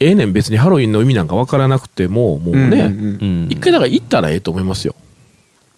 [0.00, 3.48] ええねん別にハロウィンの意味なんか分からなくてももうね、うんうんうん。
[3.48, 4.96] 一回だから行ったらええと思いますよ。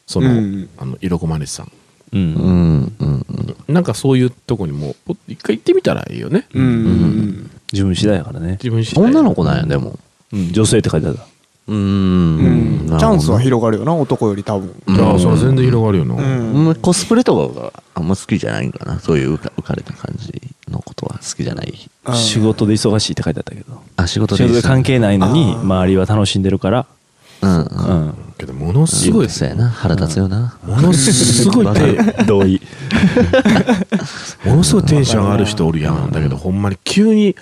[0.07, 1.73] その,、うんあの色駒主さん。
[2.13, 2.35] うん。
[2.35, 4.97] うんうんなんかそういうとこにも
[5.29, 6.47] 一回行ってみたらいいよね。
[6.55, 8.53] うんうん自分次第やからね。
[8.53, 9.99] 自分次第女の子なんやでも。
[10.33, 10.53] うん。
[10.53, 11.27] 女性って書いてあった
[11.67, 12.87] ううん。
[12.87, 14.75] んチャンスは広がるよな男より多分。
[14.89, 19.01] ああそれ全然広がるよな、コスプレとかがあんま好きじゃないんかな？
[19.01, 20.33] そういう浮かれた感じ
[20.71, 21.91] のことは好きじゃない。
[22.07, 22.15] うん。
[22.15, 23.81] 仕事で忙しいって書いてあったけど。
[23.97, 26.87] あ仕事仕で事で関係ないのに周りは楽しんでるから。
[27.43, 28.09] うんううん。
[28.09, 30.57] んけどものすごいそうやな腹立つよな。
[30.65, 32.61] ものすごいテ 同意。
[34.45, 36.11] ものすごいテンション上がる人おるやん。
[36.11, 37.37] だけどほんまに急に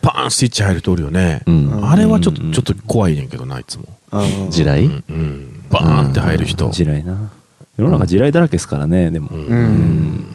[0.00, 1.80] パーンスイッチ入る人おるよね、うん。
[1.90, 3.84] あれはちょっとちょっと怖いねんけどなあいつも。
[4.12, 4.86] うん地雷？
[4.86, 7.30] うんバーンって入る人、地雷な。
[7.76, 9.28] 世の中地雷だらけですからねでも。
[9.30, 9.46] うん。
[9.46, 10.26] うん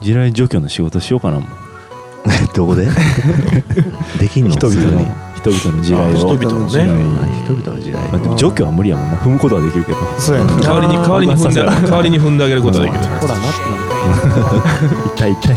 [0.00, 1.48] 地雷除去の仕事しようかなもん
[2.54, 2.86] どこで？
[4.20, 4.50] できんの？
[4.50, 5.00] 人々の
[5.36, 6.30] 人々の地雷を。
[6.32, 6.70] あ人々のね。
[6.70, 6.92] 地雷。
[7.44, 9.16] 人々の時代まあでも除去は無理やもんな。
[9.16, 9.98] 踏むことはできるけど。
[10.18, 10.56] そうやな。
[10.60, 13.00] 代わりに代わりに踏んで 代わりに踏んであげることはできる。
[13.04, 14.26] ほらなって。
[14.28, 14.66] なんか
[15.16, 15.56] 痛い痛い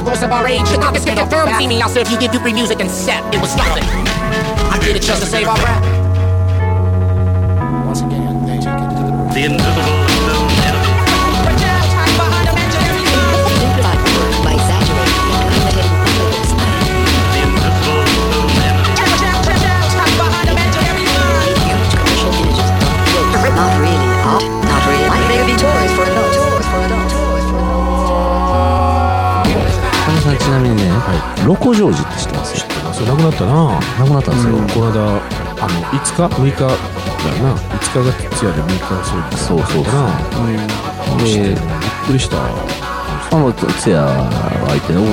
[0.00, 0.68] the voice of our age.
[0.70, 1.48] The knock is getting firm.
[1.58, 3.22] See me, I'll serve you, give you free music and set.
[3.34, 3.84] It was something.
[3.84, 5.82] I did it just to save our rap.
[7.86, 9.99] Once again, they take it to the The invisible
[31.46, 32.54] ロコジョージって知ってます？
[32.54, 33.00] 知ってます。
[33.06, 33.80] 亡くなったな。
[33.98, 36.76] 亡くなったんですよ、この間あの5日6日だよ
[37.42, 37.54] な。
[37.56, 39.46] 5日が徹夜で6日がそうです。
[39.46, 39.94] そうそうそう。
[41.18, 41.60] でびっで
[42.06, 42.36] くりした。
[43.32, 45.04] あのつやがいてお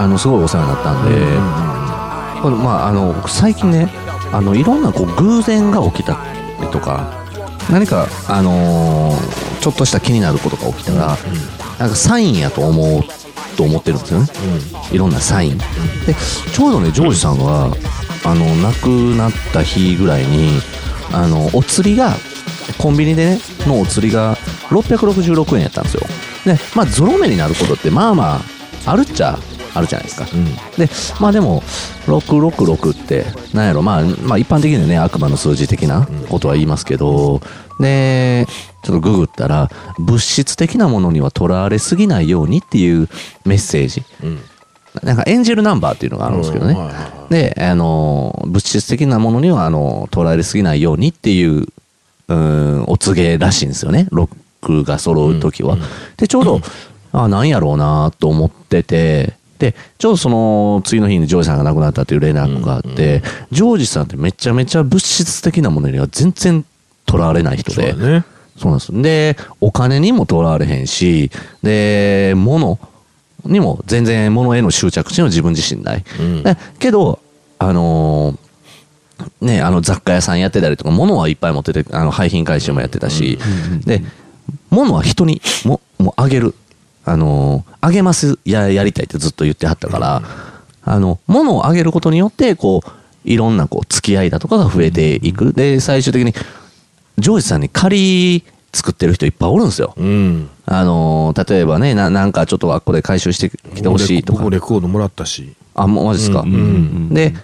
[0.00, 1.10] あのすごいお世話になったんで、
[2.40, 3.88] これまああの最近ね
[4.32, 6.18] あのいろんなこう偶然が起きた
[6.60, 7.26] りとか
[7.68, 11.16] 何かあのーちょっとした気になることが起きたら、
[11.80, 13.02] なんかサインやと思う
[13.56, 14.26] と思ってるんですよね、
[14.92, 16.14] いろんなサイン、で
[16.52, 17.70] ちょうどねジョージさんが
[18.24, 20.60] あの亡くなった日ぐらいに
[21.12, 22.14] あのお釣りが
[22.78, 24.36] コンビニでねのお釣りが
[24.68, 26.02] 666円やったんですよ。
[26.44, 29.38] でまあゾロ目になることってまあまああるっちゃ
[29.74, 30.26] あるじゃないですか、
[30.76, 30.88] で
[31.20, 31.62] まあでも
[32.06, 37.40] 666ってなんやろまあまあ一般的にはね悪魔の数字的なことは言いますけど
[37.78, 38.46] で
[38.82, 43.08] ちょっとググったら物質的なものにはとらわれすぎないようにっていう
[43.44, 44.02] メッセージ、
[45.02, 51.66] なんかエンジェルナンバーっていうのがあるんですけどね、うんはいはいはであの物質的なものにはあのとらわれすぎないようにっていう
[52.28, 54.08] うんお告げらしいんですよね。
[54.10, 55.76] ロックが揃う時は。
[56.16, 56.60] でちょうど、
[57.12, 59.36] あなんやろうなと思ってて。
[59.58, 66.64] でちょうどその次の日にジョージさんが亡くなったという連絡があって、ジョージさんってめちゃめちゃ物質的なものには全然
[67.06, 67.90] とらわれない人で。
[67.90, 68.24] そうだね。
[68.56, 69.02] そうなんです。
[69.02, 71.30] で、お金にもとらわれへんし、
[71.62, 72.78] で、物
[73.44, 76.04] にも全然物への執着心は自分自身ない。
[76.18, 77.18] うんでけど、
[77.58, 78.38] あのー
[79.40, 83.38] ね、あの雑貨屋さんやってたりとか、物はいっぱい持ってて、あの廃品回収もやってたし、
[83.84, 84.02] で、
[84.70, 86.54] 物は人にも、もうあげる。
[87.04, 90.22] あのーあげますや、やりたいってずっと言ってはったから、
[90.84, 92.90] あの、物をあげることによって、こう、
[93.24, 95.52] いろんなこう、付き合いだとかが増えていく。
[95.52, 96.34] で、最終的に、
[97.18, 99.94] ジョージさんに仮作ってる人いっぱいおるんですよ。
[99.96, 104.38] うんあのー例えばねな、なんかちょっとあっこで回収してきてほしいとか。
[104.40, 104.50] 僕も。
[104.50, 105.54] レコードもらったし。
[105.74, 106.40] あ、もうマジですか？
[106.40, 107.08] うんうん。
[107.14, 107.34] で、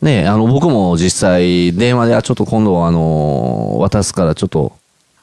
[0.00, 4.72] ね、あの、僕も実際、電話で、あ、ちょっと今度、あのー渡すから、ちょっと、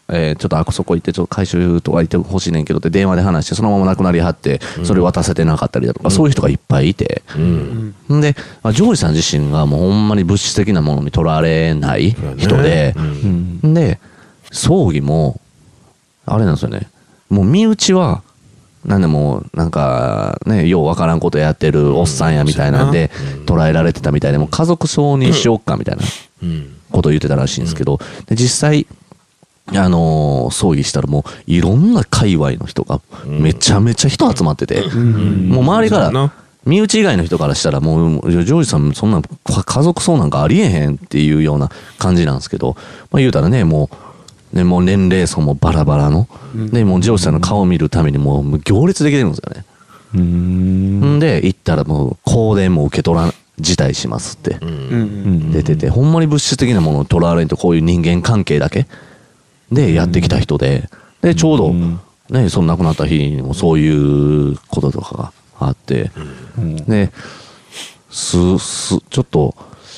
[0.10, 7.24] えーちょっとあそこ行って、ちょっと回収とか行ってほしいねんけどって電話で話して、そのまま亡くなりはって、それ渡せてなかったりだとか、そういう人がいっぱいいて。
[7.36, 7.96] うん。
[8.14, 13.74] んで、まあジョージさん自身がもうほんまに物質的なものにとらわれない人で、うん。
[13.74, 14.00] で、
[14.52, 15.42] 葬儀も、
[16.26, 16.88] あれなんですよね。
[17.30, 18.22] もう身内は、
[18.86, 23.12] なんでもう、なんか、ね、ようわからんことやってるおっさんやみたいなんで、
[23.46, 26.04] 捉えられてたみたいで、もう家族葬にしよっかみたいな
[26.44, 26.74] うん。
[26.92, 28.88] ことを言ってたらしいんですけど、で実際、
[29.74, 36.32] あのー葬儀したらもう、いろんな界隈の人が、めちゃめちゃ人集まってて、もう周りから
[36.66, 42.76] 身内以外の人からしたらもう、ジョージさんそんなか家族葬なんかありえへんっていうような感じなんですけど、
[43.12, 43.96] まあ言うたらね、もう、
[44.58, 49.66] ね、もう年齢層もバラバラの、で、もうジョージさんの顔を見るためにもう行列できてるんですよね。
[50.16, 51.18] うーん。
[51.18, 54.58] んで、行ったらもう香典も受け取らん、辞退しますって。
[54.62, 54.70] うん。
[54.70, 55.52] うん。
[55.52, 58.88] 出てて、ほんまに物質的なものをとらわれんとこういう人間関係だけ。
[59.72, 60.90] でやってきた人で、
[61.22, 62.00] で、ちょうど、うん。
[62.30, 66.12] ね、その亡くなった日にもそういうこととかがあって、
[66.88, 67.12] で、
[68.10, 69.56] す、す、ちょっと、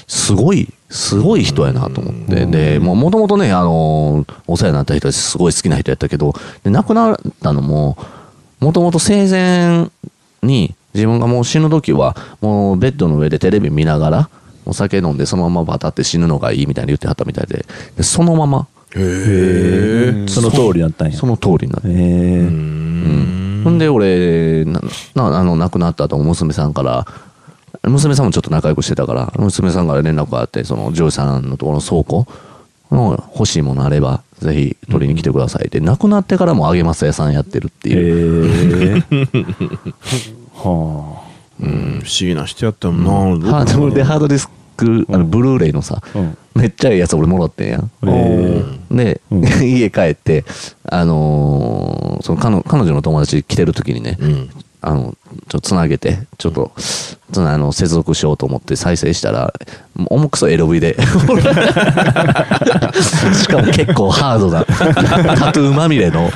[0.07, 6.33] すごい、すごい人やなと思って、で、ももともとね、あの、お世話になった人ですごい好きな人やったけど、
[6.63, 7.97] で、亡くなったのも、
[8.59, 9.87] もともと生前
[10.41, 14.29] に、自分がもう死ぬ時は、もうベッドの上でテレビ見ながら、
[14.65, 17.65] お酒飲んでそのままバタって死ぬのがいいみたいに言ってはったみたいで、
[17.95, 21.17] でそのまま、へえその通りだったんや。
[21.17, 23.61] その通りになってへえうん。
[23.63, 24.81] ほんで俺な
[25.13, 27.05] なあの亡くなった後娘さんから
[27.83, 32.27] 娘さんもちょっと仲良くしてたから娘さんから連絡があってそのジョージさんのところの倉庫
[32.91, 39.23] の欲しいものあればぜひ取りに来てくださいって、亡くなってからもあげます屋さんやってるっていう、へえ
[40.55, 41.21] は
[41.59, 42.01] うん。
[42.03, 43.49] 不思議な人やったもんな。
[43.49, 46.37] ハードでハードディスクあのブルーレイのさ、あうん。
[46.55, 47.81] めっちゃいいやつ俺もらってんやん。
[47.81, 49.43] へえで、うん。
[49.61, 50.45] 家帰って
[50.89, 54.49] あのーその彼女彼女の友達来てる時にね、うん
[54.81, 55.13] あの、ちょっ
[55.47, 56.71] とつなげて、ちょっと、
[57.31, 59.53] つなあの、接続しようと思って再生したら、
[60.09, 60.95] 重くそ LV で。
[63.35, 66.31] しかも結構ハードな、タトゥーまみれの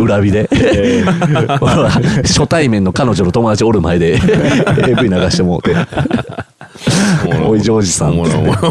[0.00, 0.48] 裏火で。
[2.24, 5.74] 初対面の彼女の友達おる前で AV 流してもうて。
[7.46, 8.70] おいジョージさんおもろもろ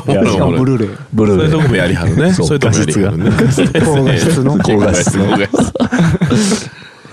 [0.57, 2.33] ブルーレイブルーレイそういうとこもやりはるね。
[2.33, 3.29] そういうとこもやりはるね。
[3.83, 5.37] 高画質の高画質の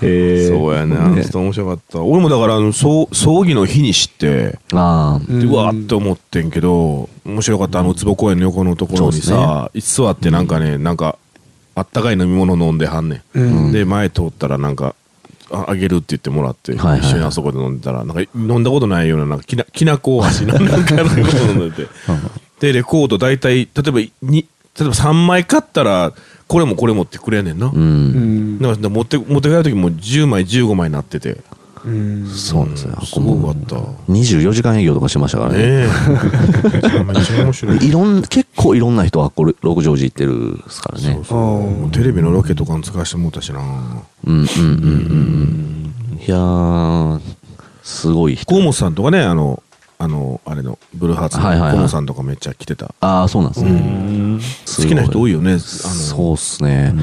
[0.01, 0.95] えそうやね。
[0.97, 2.01] あの人面白かった。
[2.01, 7.79] 俺もだから、あの、葬葬儀の日に知って、あうわーって思ってんけど、面白かった。
[7.79, 11.17] あの、坪公園の横のところにさ、座ってなんかね、なんか、
[11.75, 13.71] あったかい飲み物飲んではんねん。
[13.71, 14.95] で、前通ったらなんか、
[15.51, 21.87] ああげるって言ってもらって、一緒にあそこで飲んでたら、なんか飲んだことないような、なんかきな、きなこ大橋の なんかのこと飲んでて。
[22.59, 24.45] で、レコード大体、例えばに、
[24.79, 26.13] 例えば3枚買ったら、
[26.47, 27.67] これもこれもってくれんねんな。
[27.67, 27.71] う。
[27.73, 31.37] うんんだから持って、持って帰る時も10枚、15枚になってて。
[31.85, 32.99] うんそうなんですよ。
[33.05, 33.75] すごかった。
[33.75, 35.59] ね24時間営業とかしてましたからね。
[35.61, 35.87] え。
[37.05, 37.77] めちゃ面白い。
[37.87, 41.19] いろん、結構いろんな人がこれ、六条寺行ってるですからね。
[41.23, 43.59] そうもうテレビのロケとかに使わせてもらったしな。
[43.59, 44.61] うんうんうんうんう
[46.15, 46.19] ん。
[46.27, 47.19] いやー、
[47.83, 48.45] すごい人。
[48.47, 49.61] 河本さんとかね、あの、
[49.97, 52.93] あの、あれの、ブルーハーツのはいはいはい河本さんとかめっちゃ来てた。
[52.99, 54.83] ああ、そうなんですね。
[54.83, 55.31] 好きな人多い。
[55.31, 55.51] いよね。
[55.51, 56.93] あのそうっすね。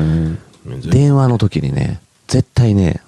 [0.84, 3.00] 電話の時にね、絶対ね、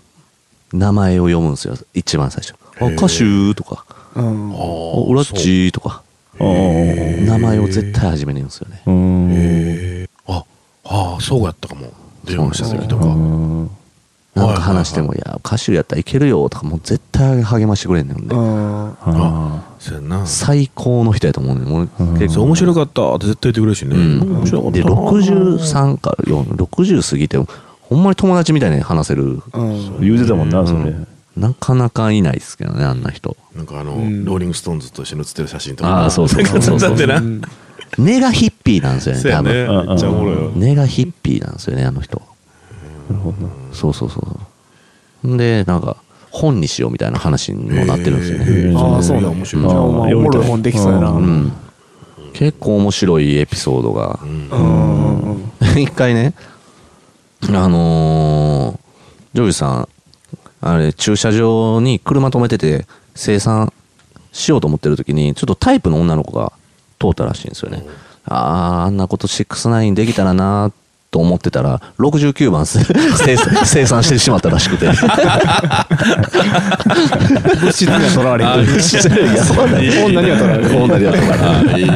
[0.72, 1.76] 名前を読むんですよ。
[1.92, 2.54] 一番最初。
[2.80, 3.84] あ、歌手とか、
[4.16, 4.60] うんああ
[5.08, 6.02] ウラッチーとか、
[6.38, 10.08] 名前を絶対初めに言うんですよね。
[10.26, 10.44] あ
[10.84, 11.92] ああそうやったかも
[12.24, 13.70] 電話した時とかうん
[14.34, 18.34] なんか話しても、いや、歌手やったらいけるよとか、もう絶対励ましてくれんねんで。
[18.34, 18.38] う。
[18.38, 22.44] んあそうやな最高の人やと思うねんもう結構。
[22.44, 24.36] 面白かったって絶対言ってくれるしね、うん。
[24.38, 27.38] 面白かったで、63か4、60過ぎて、
[27.82, 29.42] ほんまに友達みたいに話せる、
[30.00, 30.94] 言うてたもんなそれ。
[31.36, 33.36] なかなかいないですけどね、あんな人。
[33.54, 34.24] なんかあの、ん。
[34.24, 35.48] ローリング・ストーンズと一緒に写ってる。
[35.48, 36.44] 写真とかああ、そうそう。
[36.44, 37.20] そうそうだってな、
[37.98, 39.52] 根がヒッピーなんですよね、多分。
[39.52, 42.22] めっちゃおもろいよ根がヒッピーなんですよね、あの人。
[43.10, 43.36] なるほど。
[43.72, 44.20] そうそうそ
[45.24, 45.28] う。
[45.28, 45.96] んで、なんか、
[46.30, 48.74] 本にしようみたいな話にもなってるんですよね。
[48.76, 49.68] ああそうなん面白い。
[49.68, 51.14] じゃあまあおもろい本できそうやな。
[52.32, 54.18] 結構面白いエピソードが。
[54.22, 54.48] うん。
[55.20, 55.80] うん。
[55.80, 56.34] 一回ね、
[57.48, 58.78] あのー、
[59.34, 59.88] ジョージさん、
[60.60, 63.72] あれ、駐車場に車止めてて、生産
[64.32, 66.52] しようと思ってる時に、ちょっとタイプの女の子が
[66.98, 67.84] 通ったらしいんですよね。
[68.24, 70.72] ああ、あんなこと69できたらな
[71.14, 74.86] と思ってたら、69番せ 生生産してしまったらしくて。
[74.90, 74.98] 物
[77.70, 78.64] 質には取られへん。
[78.64, 78.66] い
[79.36, 80.06] や、そうだよ。
[80.06, 81.36] 女には取られる女には取ら
[81.76, 81.94] れる。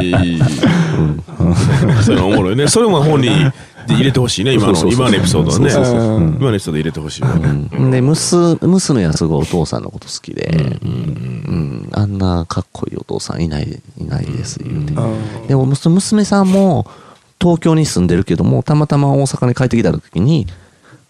[2.05, 2.69] そういうのおもろいね。
[2.69, 3.29] それも本に
[3.89, 5.69] で入れてほしいね今の今のエピソードはね。
[6.39, 7.33] 今のエピソード入れてほしいわ。
[7.33, 7.91] うん。
[7.91, 14.95] で、娘、娘はすごいお父さんのこと好きで、うんあんなかっこいいお父さんいない、いないです、言うて。
[15.49, 16.87] でも、娘娘さんも
[17.41, 20.47] 東京に住んでるけども、たまたま大阪に帰ってきた時に、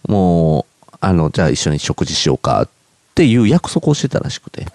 [0.06, 2.68] もう、あの、じゃあ一緒に食事しようかっ
[3.14, 4.66] ていう約束をしてたらしくて。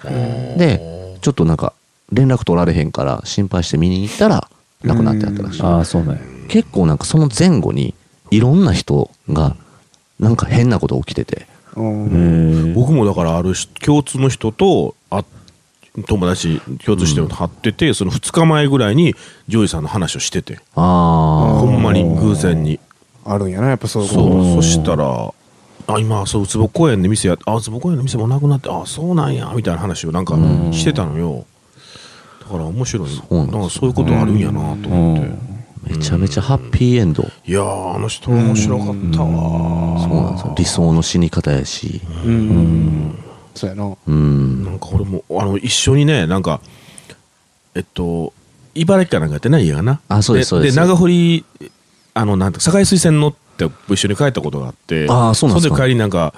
[0.58, 1.74] で、ちょっとなんか、
[2.12, 4.50] 連絡取られへんから心配して見に行ったら、
[4.84, 5.62] 亡くなってあったらしい。
[5.62, 7.94] ああそうなんや結構なんかその前後に、
[8.32, 9.56] いろんな人が、
[10.20, 11.48] なんか変なこと起きてて。
[11.76, 15.26] 僕もだからあるし共通の人とあ
[16.08, 19.14] 友達共通してるのと会ってて、その2日前ぐらいに
[19.48, 20.60] ジョージさんの話をしてて。
[20.76, 22.80] あほんまに偶然に。
[23.26, 24.62] あるんやなやっぱそういうこそう。
[24.62, 25.34] そしたら
[25.86, 30.36] あ今そう坪公園で店やあ坪公園の店もなくなってあそうなんやみたいな話をなんか
[30.72, 31.46] してたのよ。
[32.42, 33.10] だから面白い。
[33.10, 35.54] そうなんかそういうことあるんやなと思って、あ。
[35.90, 37.24] めちゃめちゃハッピーエンド。
[37.46, 40.56] いやーあの人面白かったわそうなんですよ。
[40.58, 42.00] 理想の死に方やし。
[42.00, 43.23] とうん
[43.56, 43.96] そうやな。
[44.08, 44.64] うん。
[44.64, 46.62] なんか俺もあの一緒にねなんか
[47.76, 48.34] えっと
[48.76, 50.02] 茨城かなんかやってない家がな。
[50.08, 50.76] あそうですそうです。
[50.76, 51.46] で長堀
[52.14, 55.76] あのなんて堺水線乗って一緒に帰ったことがあってあそうなんですか。
[55.76, 56.34] それで帰りなんか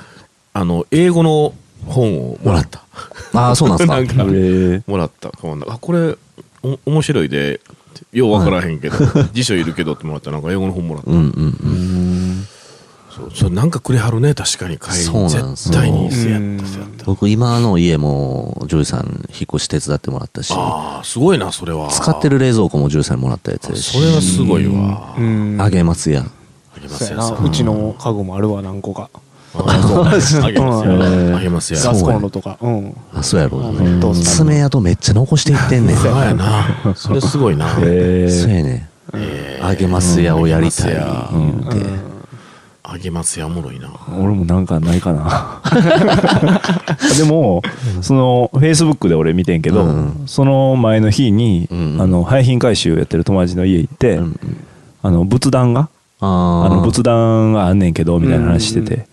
[0.54, 1.54] あの英語の
[1.86, 2.84] 本をもらった。
[3.34, 3.96] ああ、そうなんですか。
[3.98, 4.24] なんか
[4.88, 5.30] もらった。
[5.30, 6.16] あこれ
[6.64, 7.62] お面白いで。
[8.12, 8.98] よう分からへんけど。
[9.34, 10.32] 辞書いるけどってもらった。
[10.32, 12.15] らなんか英語の本もらった、うんうんうん。
[13.16, 14.78] そうそうなんかくれはるね確かに。
[14.78, 14.96] 帰り。
[14.98, 15.72] そうになんですよ。
[15.72, 17.06] 絶対にせやったせやった。
[17.06, 21.88] 僕、今の家も、ジョージさん引っ越し手伝ってもらったし、ああすごいなそれは。
[21.88, 23.98] 使ってる冷蔵庫もジョージさんにもらったやつですし。
[23.98, 25.16] それはすごいわ。
[25.18, 25.58] うん。
[25.62, 26.26] あげますや。
[26.76, 27.38] あげまそうすよやな。
[27.46, 29.10] うちの家具もあるわ何個か。
[29.58, 31.00] あそうあげますうん。
[31.30, 32.58] よあげますよガスコンロとか。
[32.62, 32.98] うん。
[33.14, 35.96] あ、そうやろう爪痕めっちゃ残していってんねん。
[35.96, 36.94] そうやな。
[36.96, 37.66] それすごいな。
[37.80, 38.90] へえそうやね。
[39.14, 39.66] ん。
[39.66, 40.94] あげますやをやりたい。
[40.94, 42.15] うん言うて
[42.92, 43.90] あげますよおもろいな。
[44.10, 45.62] 俺もなんかないかな。
[47.18, 47.62] でも
[48.02, 50.24] そのフェイスブックで俺見てんけど、うん。
[50.28, 51.98] その前の日に、うん。
[52.02, 54.40] あの廃品回収やってる友達の家行って、うん。
[55.02, 59.08] あの仏壇があの仏壇があんねんけどみたいな話してて、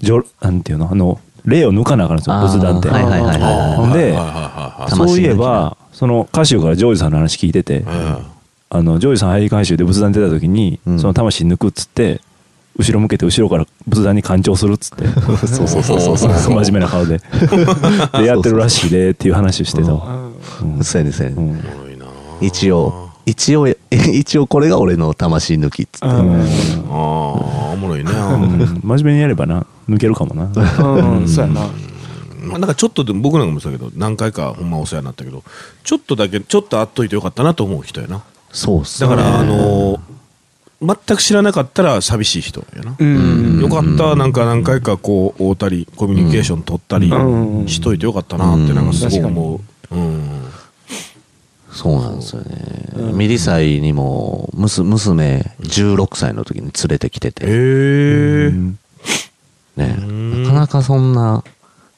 [0.00, 0.90] じょなんていうの？
[0.90, 4.14] あの霊を抜かなあかんんですよ仏壇って、はいはいはいはいほんで
[4.90, 8.18] そういえばその歌手からジョージさんの話聞いてて、うん
[8.70, 12.20] あのジョージさん廃品回収で仏壇出た時に、うんその魂抜くっつって
[12.78, 15.06] 後ろ向けて後ろから仏壇に干潮するっつって。
[15.46, 16.32] そうそうそうそうそう。
[16.64, 17.18] 真面目な顔で。
[18.14, 20.30] でやってるらしいでっていう話をしてたわ、
[20.82, 21.42] そうやねそうやねうん。
[21.42, 22.06] おもろいな。
[22.40, 26.06] 一応、一応、一応これが俺の魂抜きっつって。
[26.06, 26.14] ああ
[26.92, 28.12] おもろいね。
[28.12, 28.80] うん。
[28.82, 29.66] 真面目にやればな。
[29.88, 30.44] 抜けるかもな。
[30.44, 31.28] うん。
[31.28, 31.66] そうやな。
[32.42, 35.42] まあなんかちょっとでも僕なんかもそうだけど何回かほんまお世話になったけど
[35.84, 38.22] ちょっとだけちょっと会っといてよかったなと思う人やな。
[38.52, 39.10] そうっすね。
[39.10, 40.00] だからあの
[40.80, 43.60] 全く知らなかったら寂しい人やな、うん。
[43.60, 47.68] よかったなんか何回かこう会うたりコミュニケーション取ったりうん。
[47.68, 49.60] しといてよかったなってなんかすごく思
[49.90, 49.94] う。
[49.96, 50.44] うん。
[51.72, 53.12] そうなんですよね。
[53.12, 58.50] ミリ祭にも、むす娘16歳の時に連れてきてて、へえ
[59.76, 60.42] ね、ん。
[60.42, 61.44] なかなかそんな、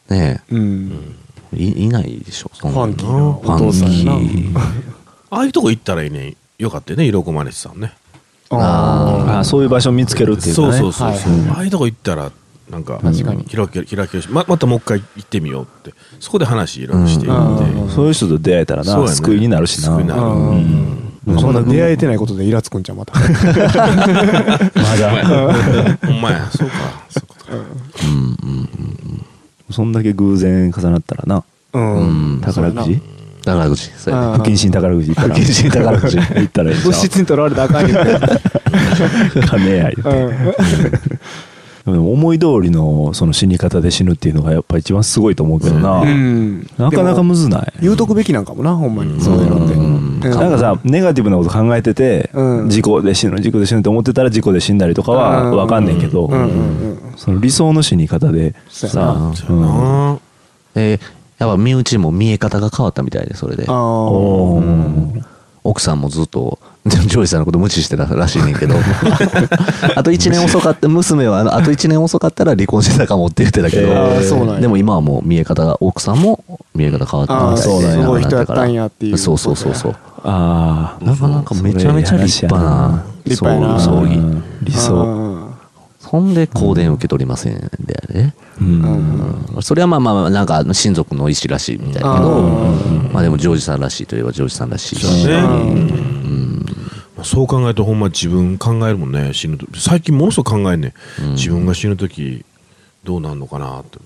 [0.08, 1.16] ね、うん。
[1.54, 2.86] いいないでしょ、そんな。
[2.86, 4.12] ファンキーなおファンキ父さんやな。
[4.18, 4.58] ー。
[5.30, 6.36] ああいうとこ行ったらいいね。
[6.60, 7.94] よかったよね色駒根さんね
[8.50, 10.72] あああそういう場所を見つけるっていうかね。
[10.72, 12.32] そうそうそうそう、はいああいうとこ行ったら
[12.70, 13.44] なんか確かに。
[13.44, 14.28] キラキラキラキラし。
[14.30, 15.92] ままたもう一回行ってみようって。
[16.20, 19.16] そこで話いろいろしていって、うんそういう人と出会えたらな、そうやね。
[19.16, 19.88] 救いになるしな。
[19.88, 20.20] 救いになる。
[20.22, 21.10] あうん。
[21.38, 23.18] そんな出会えてないことでイラつくんじゃんまた。
[23.18, 23.28] まだ。
[26.06, 26.74] ほんまやそうか。
[27.10, 27.34] そうか
[29.70, 31.44] そんだけ偶然重なったらな。
[31.72, 32.34] うん。
[32.34, 32.40] うん。
[32.40, 33.02] 宝くじ
[33.40, 34.26] 宝くじ、そうやね。
[34.26, 35.34] あ不謹慎宝くじ行ったら。
[35.34, 36.18] 不謹慎宝くじ。
[36.18, 36.70] 行ったら。
[36.70, 37.98] いいじ物質にとらわれたらあかんよ
[39.46, 41.10] 金や言うて。
[41.86, 46.66] でも思い通りのその死に方で死ぬっていうのがやっぱ一番すごいと思うけどな、うん。
[46.76, 47.72] なかなかむずない。
[47.80, 49.20] 言うとくべきなんかもなほんまに。
[49.20, 49.74] そういうのって。
[49.74, 49.84] うん。
[49.84, 52.68] うんなんかさネガティブなこと考えてて、うん。
[52.68, 55.56] 事故で死ぬ事故で死ぬって思ってたら事故で死んだりとかはうん。
[55.56, 60.18] 分かんねんけど、うんうんうんその理想の死に方でそうやさうやな。
[60.74, 63.66] えーやっぱ身内も見え方が変わったみたいで、それで。
[65.62, 68.74] 奥さんもずっと、 ジョイさんのこと無視してたらしいねんけど、
[69.94, 76.42] あと1年遅かった、娘はあと1年遅かったら離婚してたかもって言ってたけど、でも今はもう見え方が、奥さんも
[76.74, 78.02] 見え方変わったみたいであーそうなんや。
[78.02, 79.18] すごい人やったんやっていう。
[79.18, 79.96] そうそうそうそう。
[80.24, 83.80] ああなかなかめちゃめちゃ立派な立派やな。
[83.80, 84.16] 葬儀。
[84.16, 84.42] うん。
[84.62, 85.19] 理想
[86.18, 88.82] うんで香典受け取りませんであれ、うん。
[89.56, 92.42] うんそれはまあまあなんか親族の意思らしいみたいだけど
[93.12, 95.42] まあでもジョージさんらしいといえばジョージさんらしいし、ね。
[97.16, 99.66] まあそう考えるとほんま自分考えるもんね死ぬと。
[99.78, 100.94] 最近ものすごく考えんね、
[101.32, 102.44] 自分が死ぬ時
[103.04, 103.98] どうなんのかなって、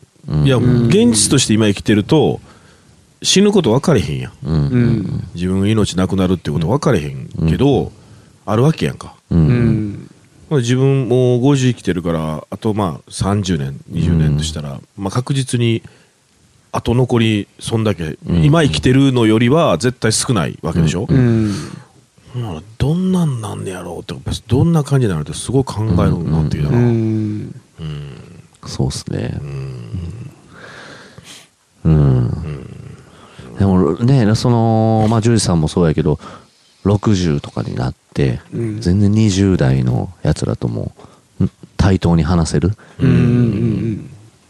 [0.44, 2.40] いや現実として今生きてると
[3.22, 4.32] 死ぬこと分かれへんやん。
[4.44, 4.54] うん。
[4.54, 5.28] うん。
[5.34, 7.90] 自分が命なくなるってこと分かれへんけど、
[8.44, 9.14] あるわけやんか。
[9.30, 9.48] ううん
[9.92, 10.10] ん
[10.50, 15.82] まあ自分もう50生きてるからあとまあ30年20年としたら、まあ、確実に
[16.72, 21.52] あと残りそんだけ、今生きてるのよりは絶対少ないわけでしょ、うん。
[22.78, 24.14] どんなんなんねやろうって
[24.48, 27.54] どんな感じなのってすごい考えるようになってきたうな、ん。
[28.66, 29.38] そうっすね。
[31.84, 32.30] うん、
[33.56, 36.18] でもねそのまあジョージさんもそうやけど
[36.84, 38.80] 60とかになって、うん。
[38.80, 40.92] 全然20代のやつらとも
[41.40, 42.70] ん対等に話せる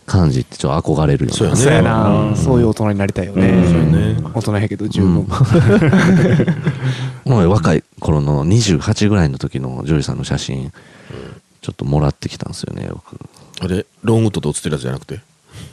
[0.06, 1.36] 感じってちょっと憧れるよね。
[1.36, 1.60] そうやね。
[1.60, 2.36] そうやな。
[2.36, 3.64] そういう大人になりたいよね。
[3.66, 4.16] そうやね。
[4.34, 5.26] 大人やけど十分も。
[7.26, 10.72] う 若い頃の28ぐらいの時のジョージさんの写真
[11.62, 13.18] ちょっともらってきたんですよね僕
[13.60, 15.20] あれロングウッドと写ってるやつじゃなくて？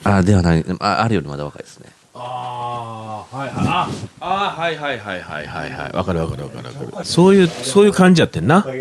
[0.04, 0.66] あではない。
[0.80, 3.90] ああれよりまだ若いですねああはいあ
[4.20, 7.06] あはいはいはいはいはいはいわかるわかるわかるわかる。
[7.06, 8.64] そういうそういう感じやってんな。
[8.64, 8.74] そう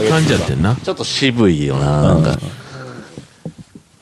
[0.00, 0.74] いう感じやってんな。
[0.76, 2.38] ちょっと渋いよななんか。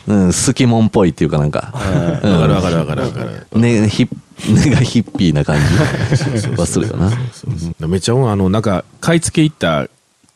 [0.09, 1.72] うん好きもんっぽいっていうかなんか。
[1.74, 3.61] わかるわかるわかるわかる。
[3.61, 4.09] ねヒッ
[4.48, 6.48] 根がヒッピーな感じ。
[6.57, 7.11] はするよな。
[7.86, 9.88] めっちゃあのなんか買い付け行った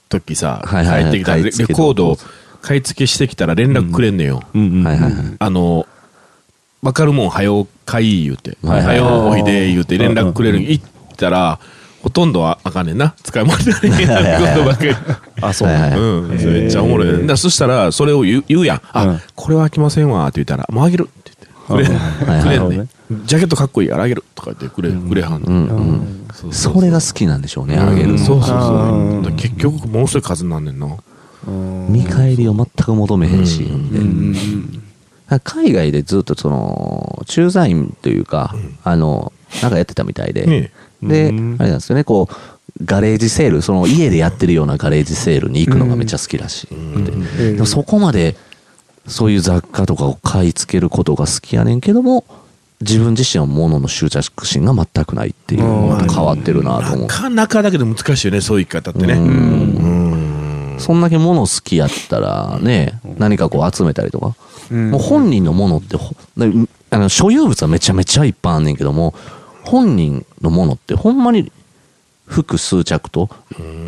[0.08, 1.12] 時さはいはいはい。
[1.24, 2.18] 帰ってきたレコードを
[2.60, 5.86] 買い付けしてきたら連絡くれんねよ、うんうんはいはいはいあの
[6.82, 8.56] 分かるもんはよ買い言うて。
[8.62, 10.84] はいはいはよおいで言うて連絡くれる行っ
[11.16, 11.60] たら
[12.02, 13.14] ほとんどはあかんねんな。
[13.22, 14.90] 使い物になれへんことばっかり。
[15.42, 15.68] あそう。
[15.68, 17.18] うん、めっちゃおもろい。
[17.18, 17.26] ね。
[17.26, 18.80] だそしたら、それを言う言うやん。
[18.92, 19.20] あ、うん。
[19.34, 21.32] これは飽きませんわ、って言ったら、もうあげるって
[21.68, 21.86] 言って。
[21.88, 22.86] くれ、はいくれんね。
[23.26, 24.24] ジャケットかっこいいからあげる。
[24.34, 26.52] とか言ってくれ、くれはんねうんうん。
[26.52, 29.32] それが好きなんでしょうねあげるそうそうのそう。
[29.32, 30.86] 結局、ものすごい数になんねんな。
[31.88, 34.32] 見返りを全く求めへんし、うん。
[34.32, 34.79] で
[35.38, 40.72] 海外でずっとその駐在員というか、あのなんかやってたみたいで、ね。
[41.02, 41.56] で、うん。
[41.58, 42.34] あれなんですよねこう
[42.84, 46.74] ガレージセールその家でやってるようなガレージセールに行くのがめっちゃ好きらしい。
[46.74, 47.54] ん。
[47.54, 48.36] でもそこまで
[49.06, 52.24] そういう雑貨とかを買い付けることが好きやねんけども
[52.80, 57.06] 自分自身は物の執着心が全くないっていうのが変わってるなと思う。
[57.06, 59.14] なかなかだけど難しいよね、そういう生き方ってね。
[59.14, 59.20] うん。
[59.22, 59.99] うん。
[60.80, 64.34] そんだけ物好きやったらね、何かこう集めたりとか、
[64.70, 64.90] うん。
[64.90, 65.96] もう本人のものって
[66.90, 69.14] あの所有物はめちゃめちゃいっぱいあんねんけども、
[69.62, 71.52] 本人のものってほんまに
[72.26, 73.28] 服数着と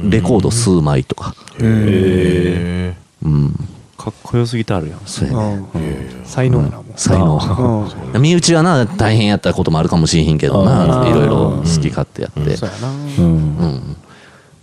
[0.08, 1.34] レコード数枚とか。
[1.60, 3.46] えうん。
[3.46, 3.72] ー
[4.02, 5.00] かっこよすぎてあるやん。
[5.06, 5.64] そうやね。
[5.74, 6.22] うん。
[6.24, 7.88] 才能やなも才能。
[8.14, 12.56] う身内はな大変やったこともあるかもしれへんけどないろいろ好き勝手やって。
[12.56, 12.88] そうやな。
[12.90, 13.28] うんう
[13.66, 13.96] ん。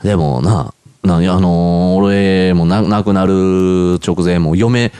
[0.03, 0.73] でもな
[1.03, 4.91] なあのー俺もな亡くなる直前も嫁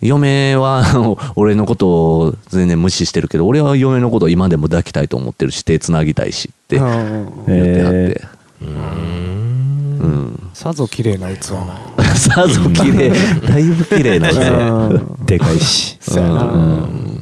[0.00, 8.28] 嫁はあの 俺のことを全然無視してるけど俺は嫁のことを今でも抱きたいと思ってるし手つなぎたいしって言ってうんはっえて
[8.62, 10.40] うん。
[10.54, 11.50] さぞ綺麗な器。
[11.96, 13.10] な さぞ綺麗。
[13.48, 14.34] だいぶ綺麗な器。
[14.34, 14.42] うん。
[14.42, 15.96] ーでかいし。
[16.00, 16.42] そうやな。
[16.44, 17.20] うん。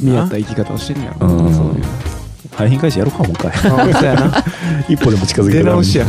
[0.00, 1.84] 見合った生き方をしてんねやうろそういう
[2.56, 3.58] 廃品返しやろうかもう一回あ
[3.94, 4.44] そうやな。
[4.88, 6.04] 一歩でも近づけたら出直しや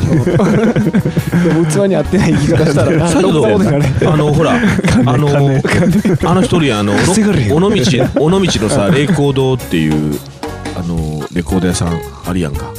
[1.65, 4.53] 器に合ってないしたらあのほら
[5.05, 5.29] あの
[6.29, 6.93] あの一人あの
[7.53, 7.69] 尾道
[8.25, 10.19] 尾道のさレコードっていう
[10.77, 12.71] あのレコード屋さんあるやんか。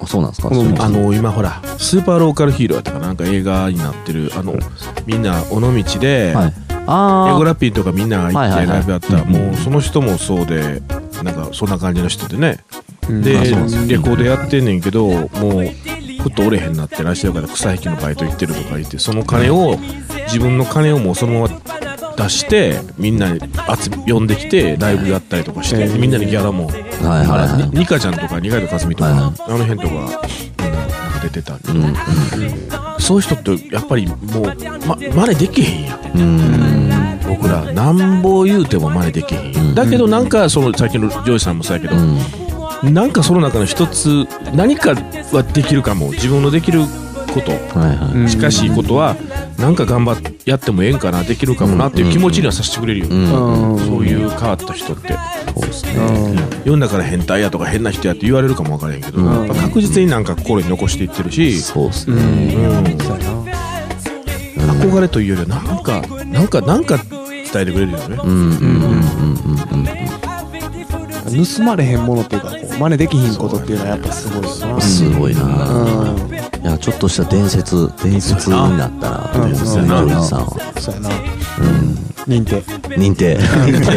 [0.00, 0.48] あそうなんですか？
[0.80, 4.54] あの今ほらスーパーローカルヒーローやったかななんか映画になってるあの
[5.06, 6.48] みんな尾道で、はい。
[6.48, 10.82] エあゴラッピーとかみんなが行ってライブやったらもうその人もそうで
[11.22, 12.58] なんかそんな感じの人でね。
[13.08, 13.22] うん。
[13.22, 13.38] でレ
[13.98, 15.20] コードやってんねんけども
[15.60, 15.64] う
[16.24, 19.76] ふっと折れへんなって来週から草引きのバイト行ってるとか言ってその金を
[20.26, 21.60] 自分の金をもうそのまま
[22.16, 26.70] 出してみんな集め呼んできてライブやったりとかしてえーみんなにギャラも
[27.02, 27.68] あはいはいはい。
[27.68, 29.32] にニカちゃんとか二階堂かすみとか、はいはい。
[29.52, 29.94] あの辺とか
[30.62, 31.94] みんななんか出てたけど、うん。
[33.00, 34.42] そういう人ってやっぱりもう
[34.86, 36.18] ま真似できへんやん。
[36.18, 37.20] うん。
[37.28, 39.74] 僕らなんぼ言うても真似できへんやん。
[39.74, 42.18] だけどなんかそのさっきのジョージさんもそうやけど、うん
[42.92, 44.94] なんかその中の一つ何か
[45.32, 46.80] はできるかも自分のできる
[47.32, 47.52] こと。
[47.52, 48.14] はいはい。
[48.14, 49.16] うん近しいことは
[49.58, 53.72] なんか頑張ってやってもええんかなできるかもなっていう気持ちにはさせてくれるよ、うん。
[53.72, 55.16] うんそういう変わった人って。
[55.54, 55.92] そうですね。
[55.94, 56.36] うん。
[56.64, 59.48] 世の中で変態やとか変な人やって言われるかも分からへんけど、うん。
[59.48, 62.48] 確実になんか心に残していってるし、そうですうん。
[62.48, 62.54] ね
[64.56, 68.30] 憧れというよりはなんかなんかなんか伝えてくれるよね、うん。
[68.30, 68.36] うん。
[68.36, 68.50] うん。
[68.52, 69.78] うん。
[69.78, 70.33] うん
[71.34, 74.80] 盗まれへんものっていうかこう真似できひんことっていうのはやっぱすごいよな。
[74.80, 75.42] すごいな。
[75.42, 76.34] うん。
[76.34, 79.18] いやちょっとした伝説伝説になったな。
[79.32, 79.56] と思ねうん。
[79.56, 81.10] ジョージさんはそうやな。
[81.10, 81.94] うん。
[82.26, 82.62] 認定。
[82.96, 83.38] 認定。
[83.38, 83.92] 認定。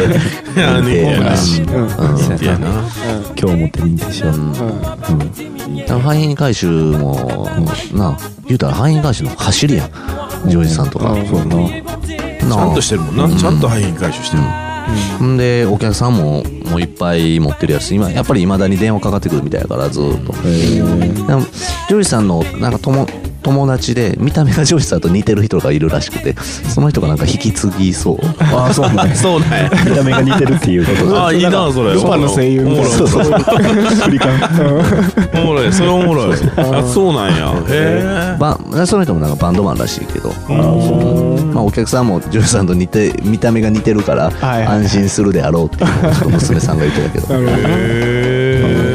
[0.54, 1.32] いや認定やな。
[1.32, 2.16] うん。
[2.16, 2.42] うん。
[2.42, 2.68] いやな。
[3.36, 4.32] 今日持って認定しよう。
[4.34, 4.40] うん。
[4.40, 5.76] うん。
[5.76, 7.48] だから廃品回収も
[7.92, 8.16] な
[8.46, 9.86] 言うたら廃品回収の走りや。
[9.86, 9.90] ん
[10.48, 11.12] ジョージさんとか。
[11.12, 11.26] うん。
[11.26, 11.56] そうやな
[12.48, 14.42] なちゃんとしてるもんな、ちゃんと廃品回収してる、
[15.24, 15.36] ん。
[15.36, 20.32] でお客さんももういっぱい持ってるやつ今やっぱりいまだに電話かかってくるみたいやからずーっと。
[20.32, 21.40] でも
[21.88, 23.06] ジョージさんのなんか友
[23.48, 28.18] 友達で見た目がジョージさんと似てる人がいるらしくてその人がなんか引き継ぎそう。
[28.40, 29.70] ああそうねそうなんや。
[29.86, 31.18] 見た目が似てるっていうこと。
[31.18, 31.94] ああいいなそれ。
[31.94, 32.84] ルパンの声優みたいな。
[32.84, 33.22] おもろいそうそう。
[33.24, 34.34] 振り感
[35.34, 35.72] おもろい。
[35.72, 36.36] それおもろい。
[36.56, 37.54] あそうなんや。
[37.68, 38.36] へえ。
[38.38, 40.30] バンその人もなんかバンドマンらしいけど。
[41.54, 44.30] まあお客さんもジョージさんと似て見た目が似てるから
[44.70, 47.34] 安心するであろうっていうのをちょっと娘さんが言ってたけど。
[47.34, 47.38] へ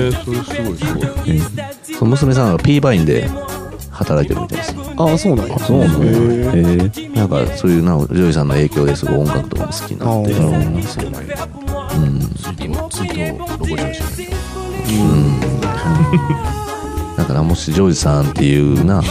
[0.10, 0.12] え。
[0.24, 1.42] それすごいすごい。
[1.98, 3.30] その娘さんが P バインで
[4.04, 4.76] 働いてるみたいです。
[4.96, 5.60] ああそうなんや。
[5.60, 10.34] そうなのへええなんかそういうなジョージさんの影響ですごい音楽とかも好きにあなって。
[10.34, 10.38] あ
[10.88, 11.28] そうなん。
[11.28, 11.48] や
[11.96, 12.20] うん。
[12.90, 14.30] ツイート残しましたね。
[17.18, 19.02] だからもしジョージさんっていうな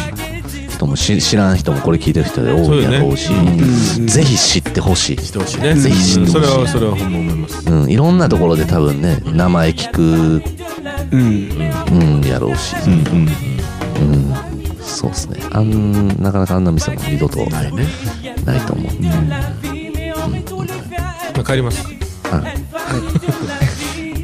[0.69, 3.33] 人もし知らん人もこれ聞いてる人で多いやろうし
[4.07, 5.75] ぜひ知ってほしい、してほしいね。
[5.75, 6.57] ぜひ知ってそほしい。
[6.57, 7.71] れはそれはほんま思います。
[7.71, 10.43] うん、いろんなところで多分ね名前聞く、
[11.13, 11.49] うん。
[11.93, 13.29] うん、やろうし、うんうんうん、
[14.83, 15.41] そうですね。
[15.53, 17.87] あんなかなかあんな店も二度とないね。
[18.45, 19.11] ないと思う、ま
[21.41, 21.87] あ帰ります。
[21.87, 21.95] はい。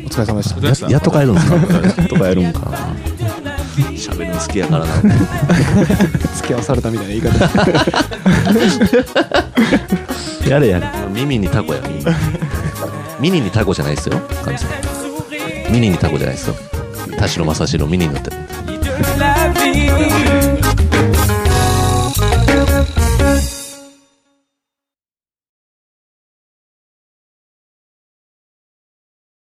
[0.07, 0.87] お疲れ様でした。
[0.87, 1.51] ややっと帰るんです
[1.97, 2.09] か？
[2.09, 2.61] とかやるんか。
[3.97, 4.79] 喋るの好きやか？
[4.79, 4.93] らな
[6.35, 7.39] 付き合わされたみたいな言い方。
[10.49, 10.91] やれやれ。
[11.13, 11.99] 耳にタコや耳。
[11.99, 12.05] に
[13.21, 14.19] ミニにタコじゃないですよ。
[14.45, 14.71] 神様。
[15.71, 16.55] ミニにタコじゃないですよ。
[17.19, 18.31] 田代正史ミニに乗って。
[18.31, 18.37] る
[19.19, 19.91] La vie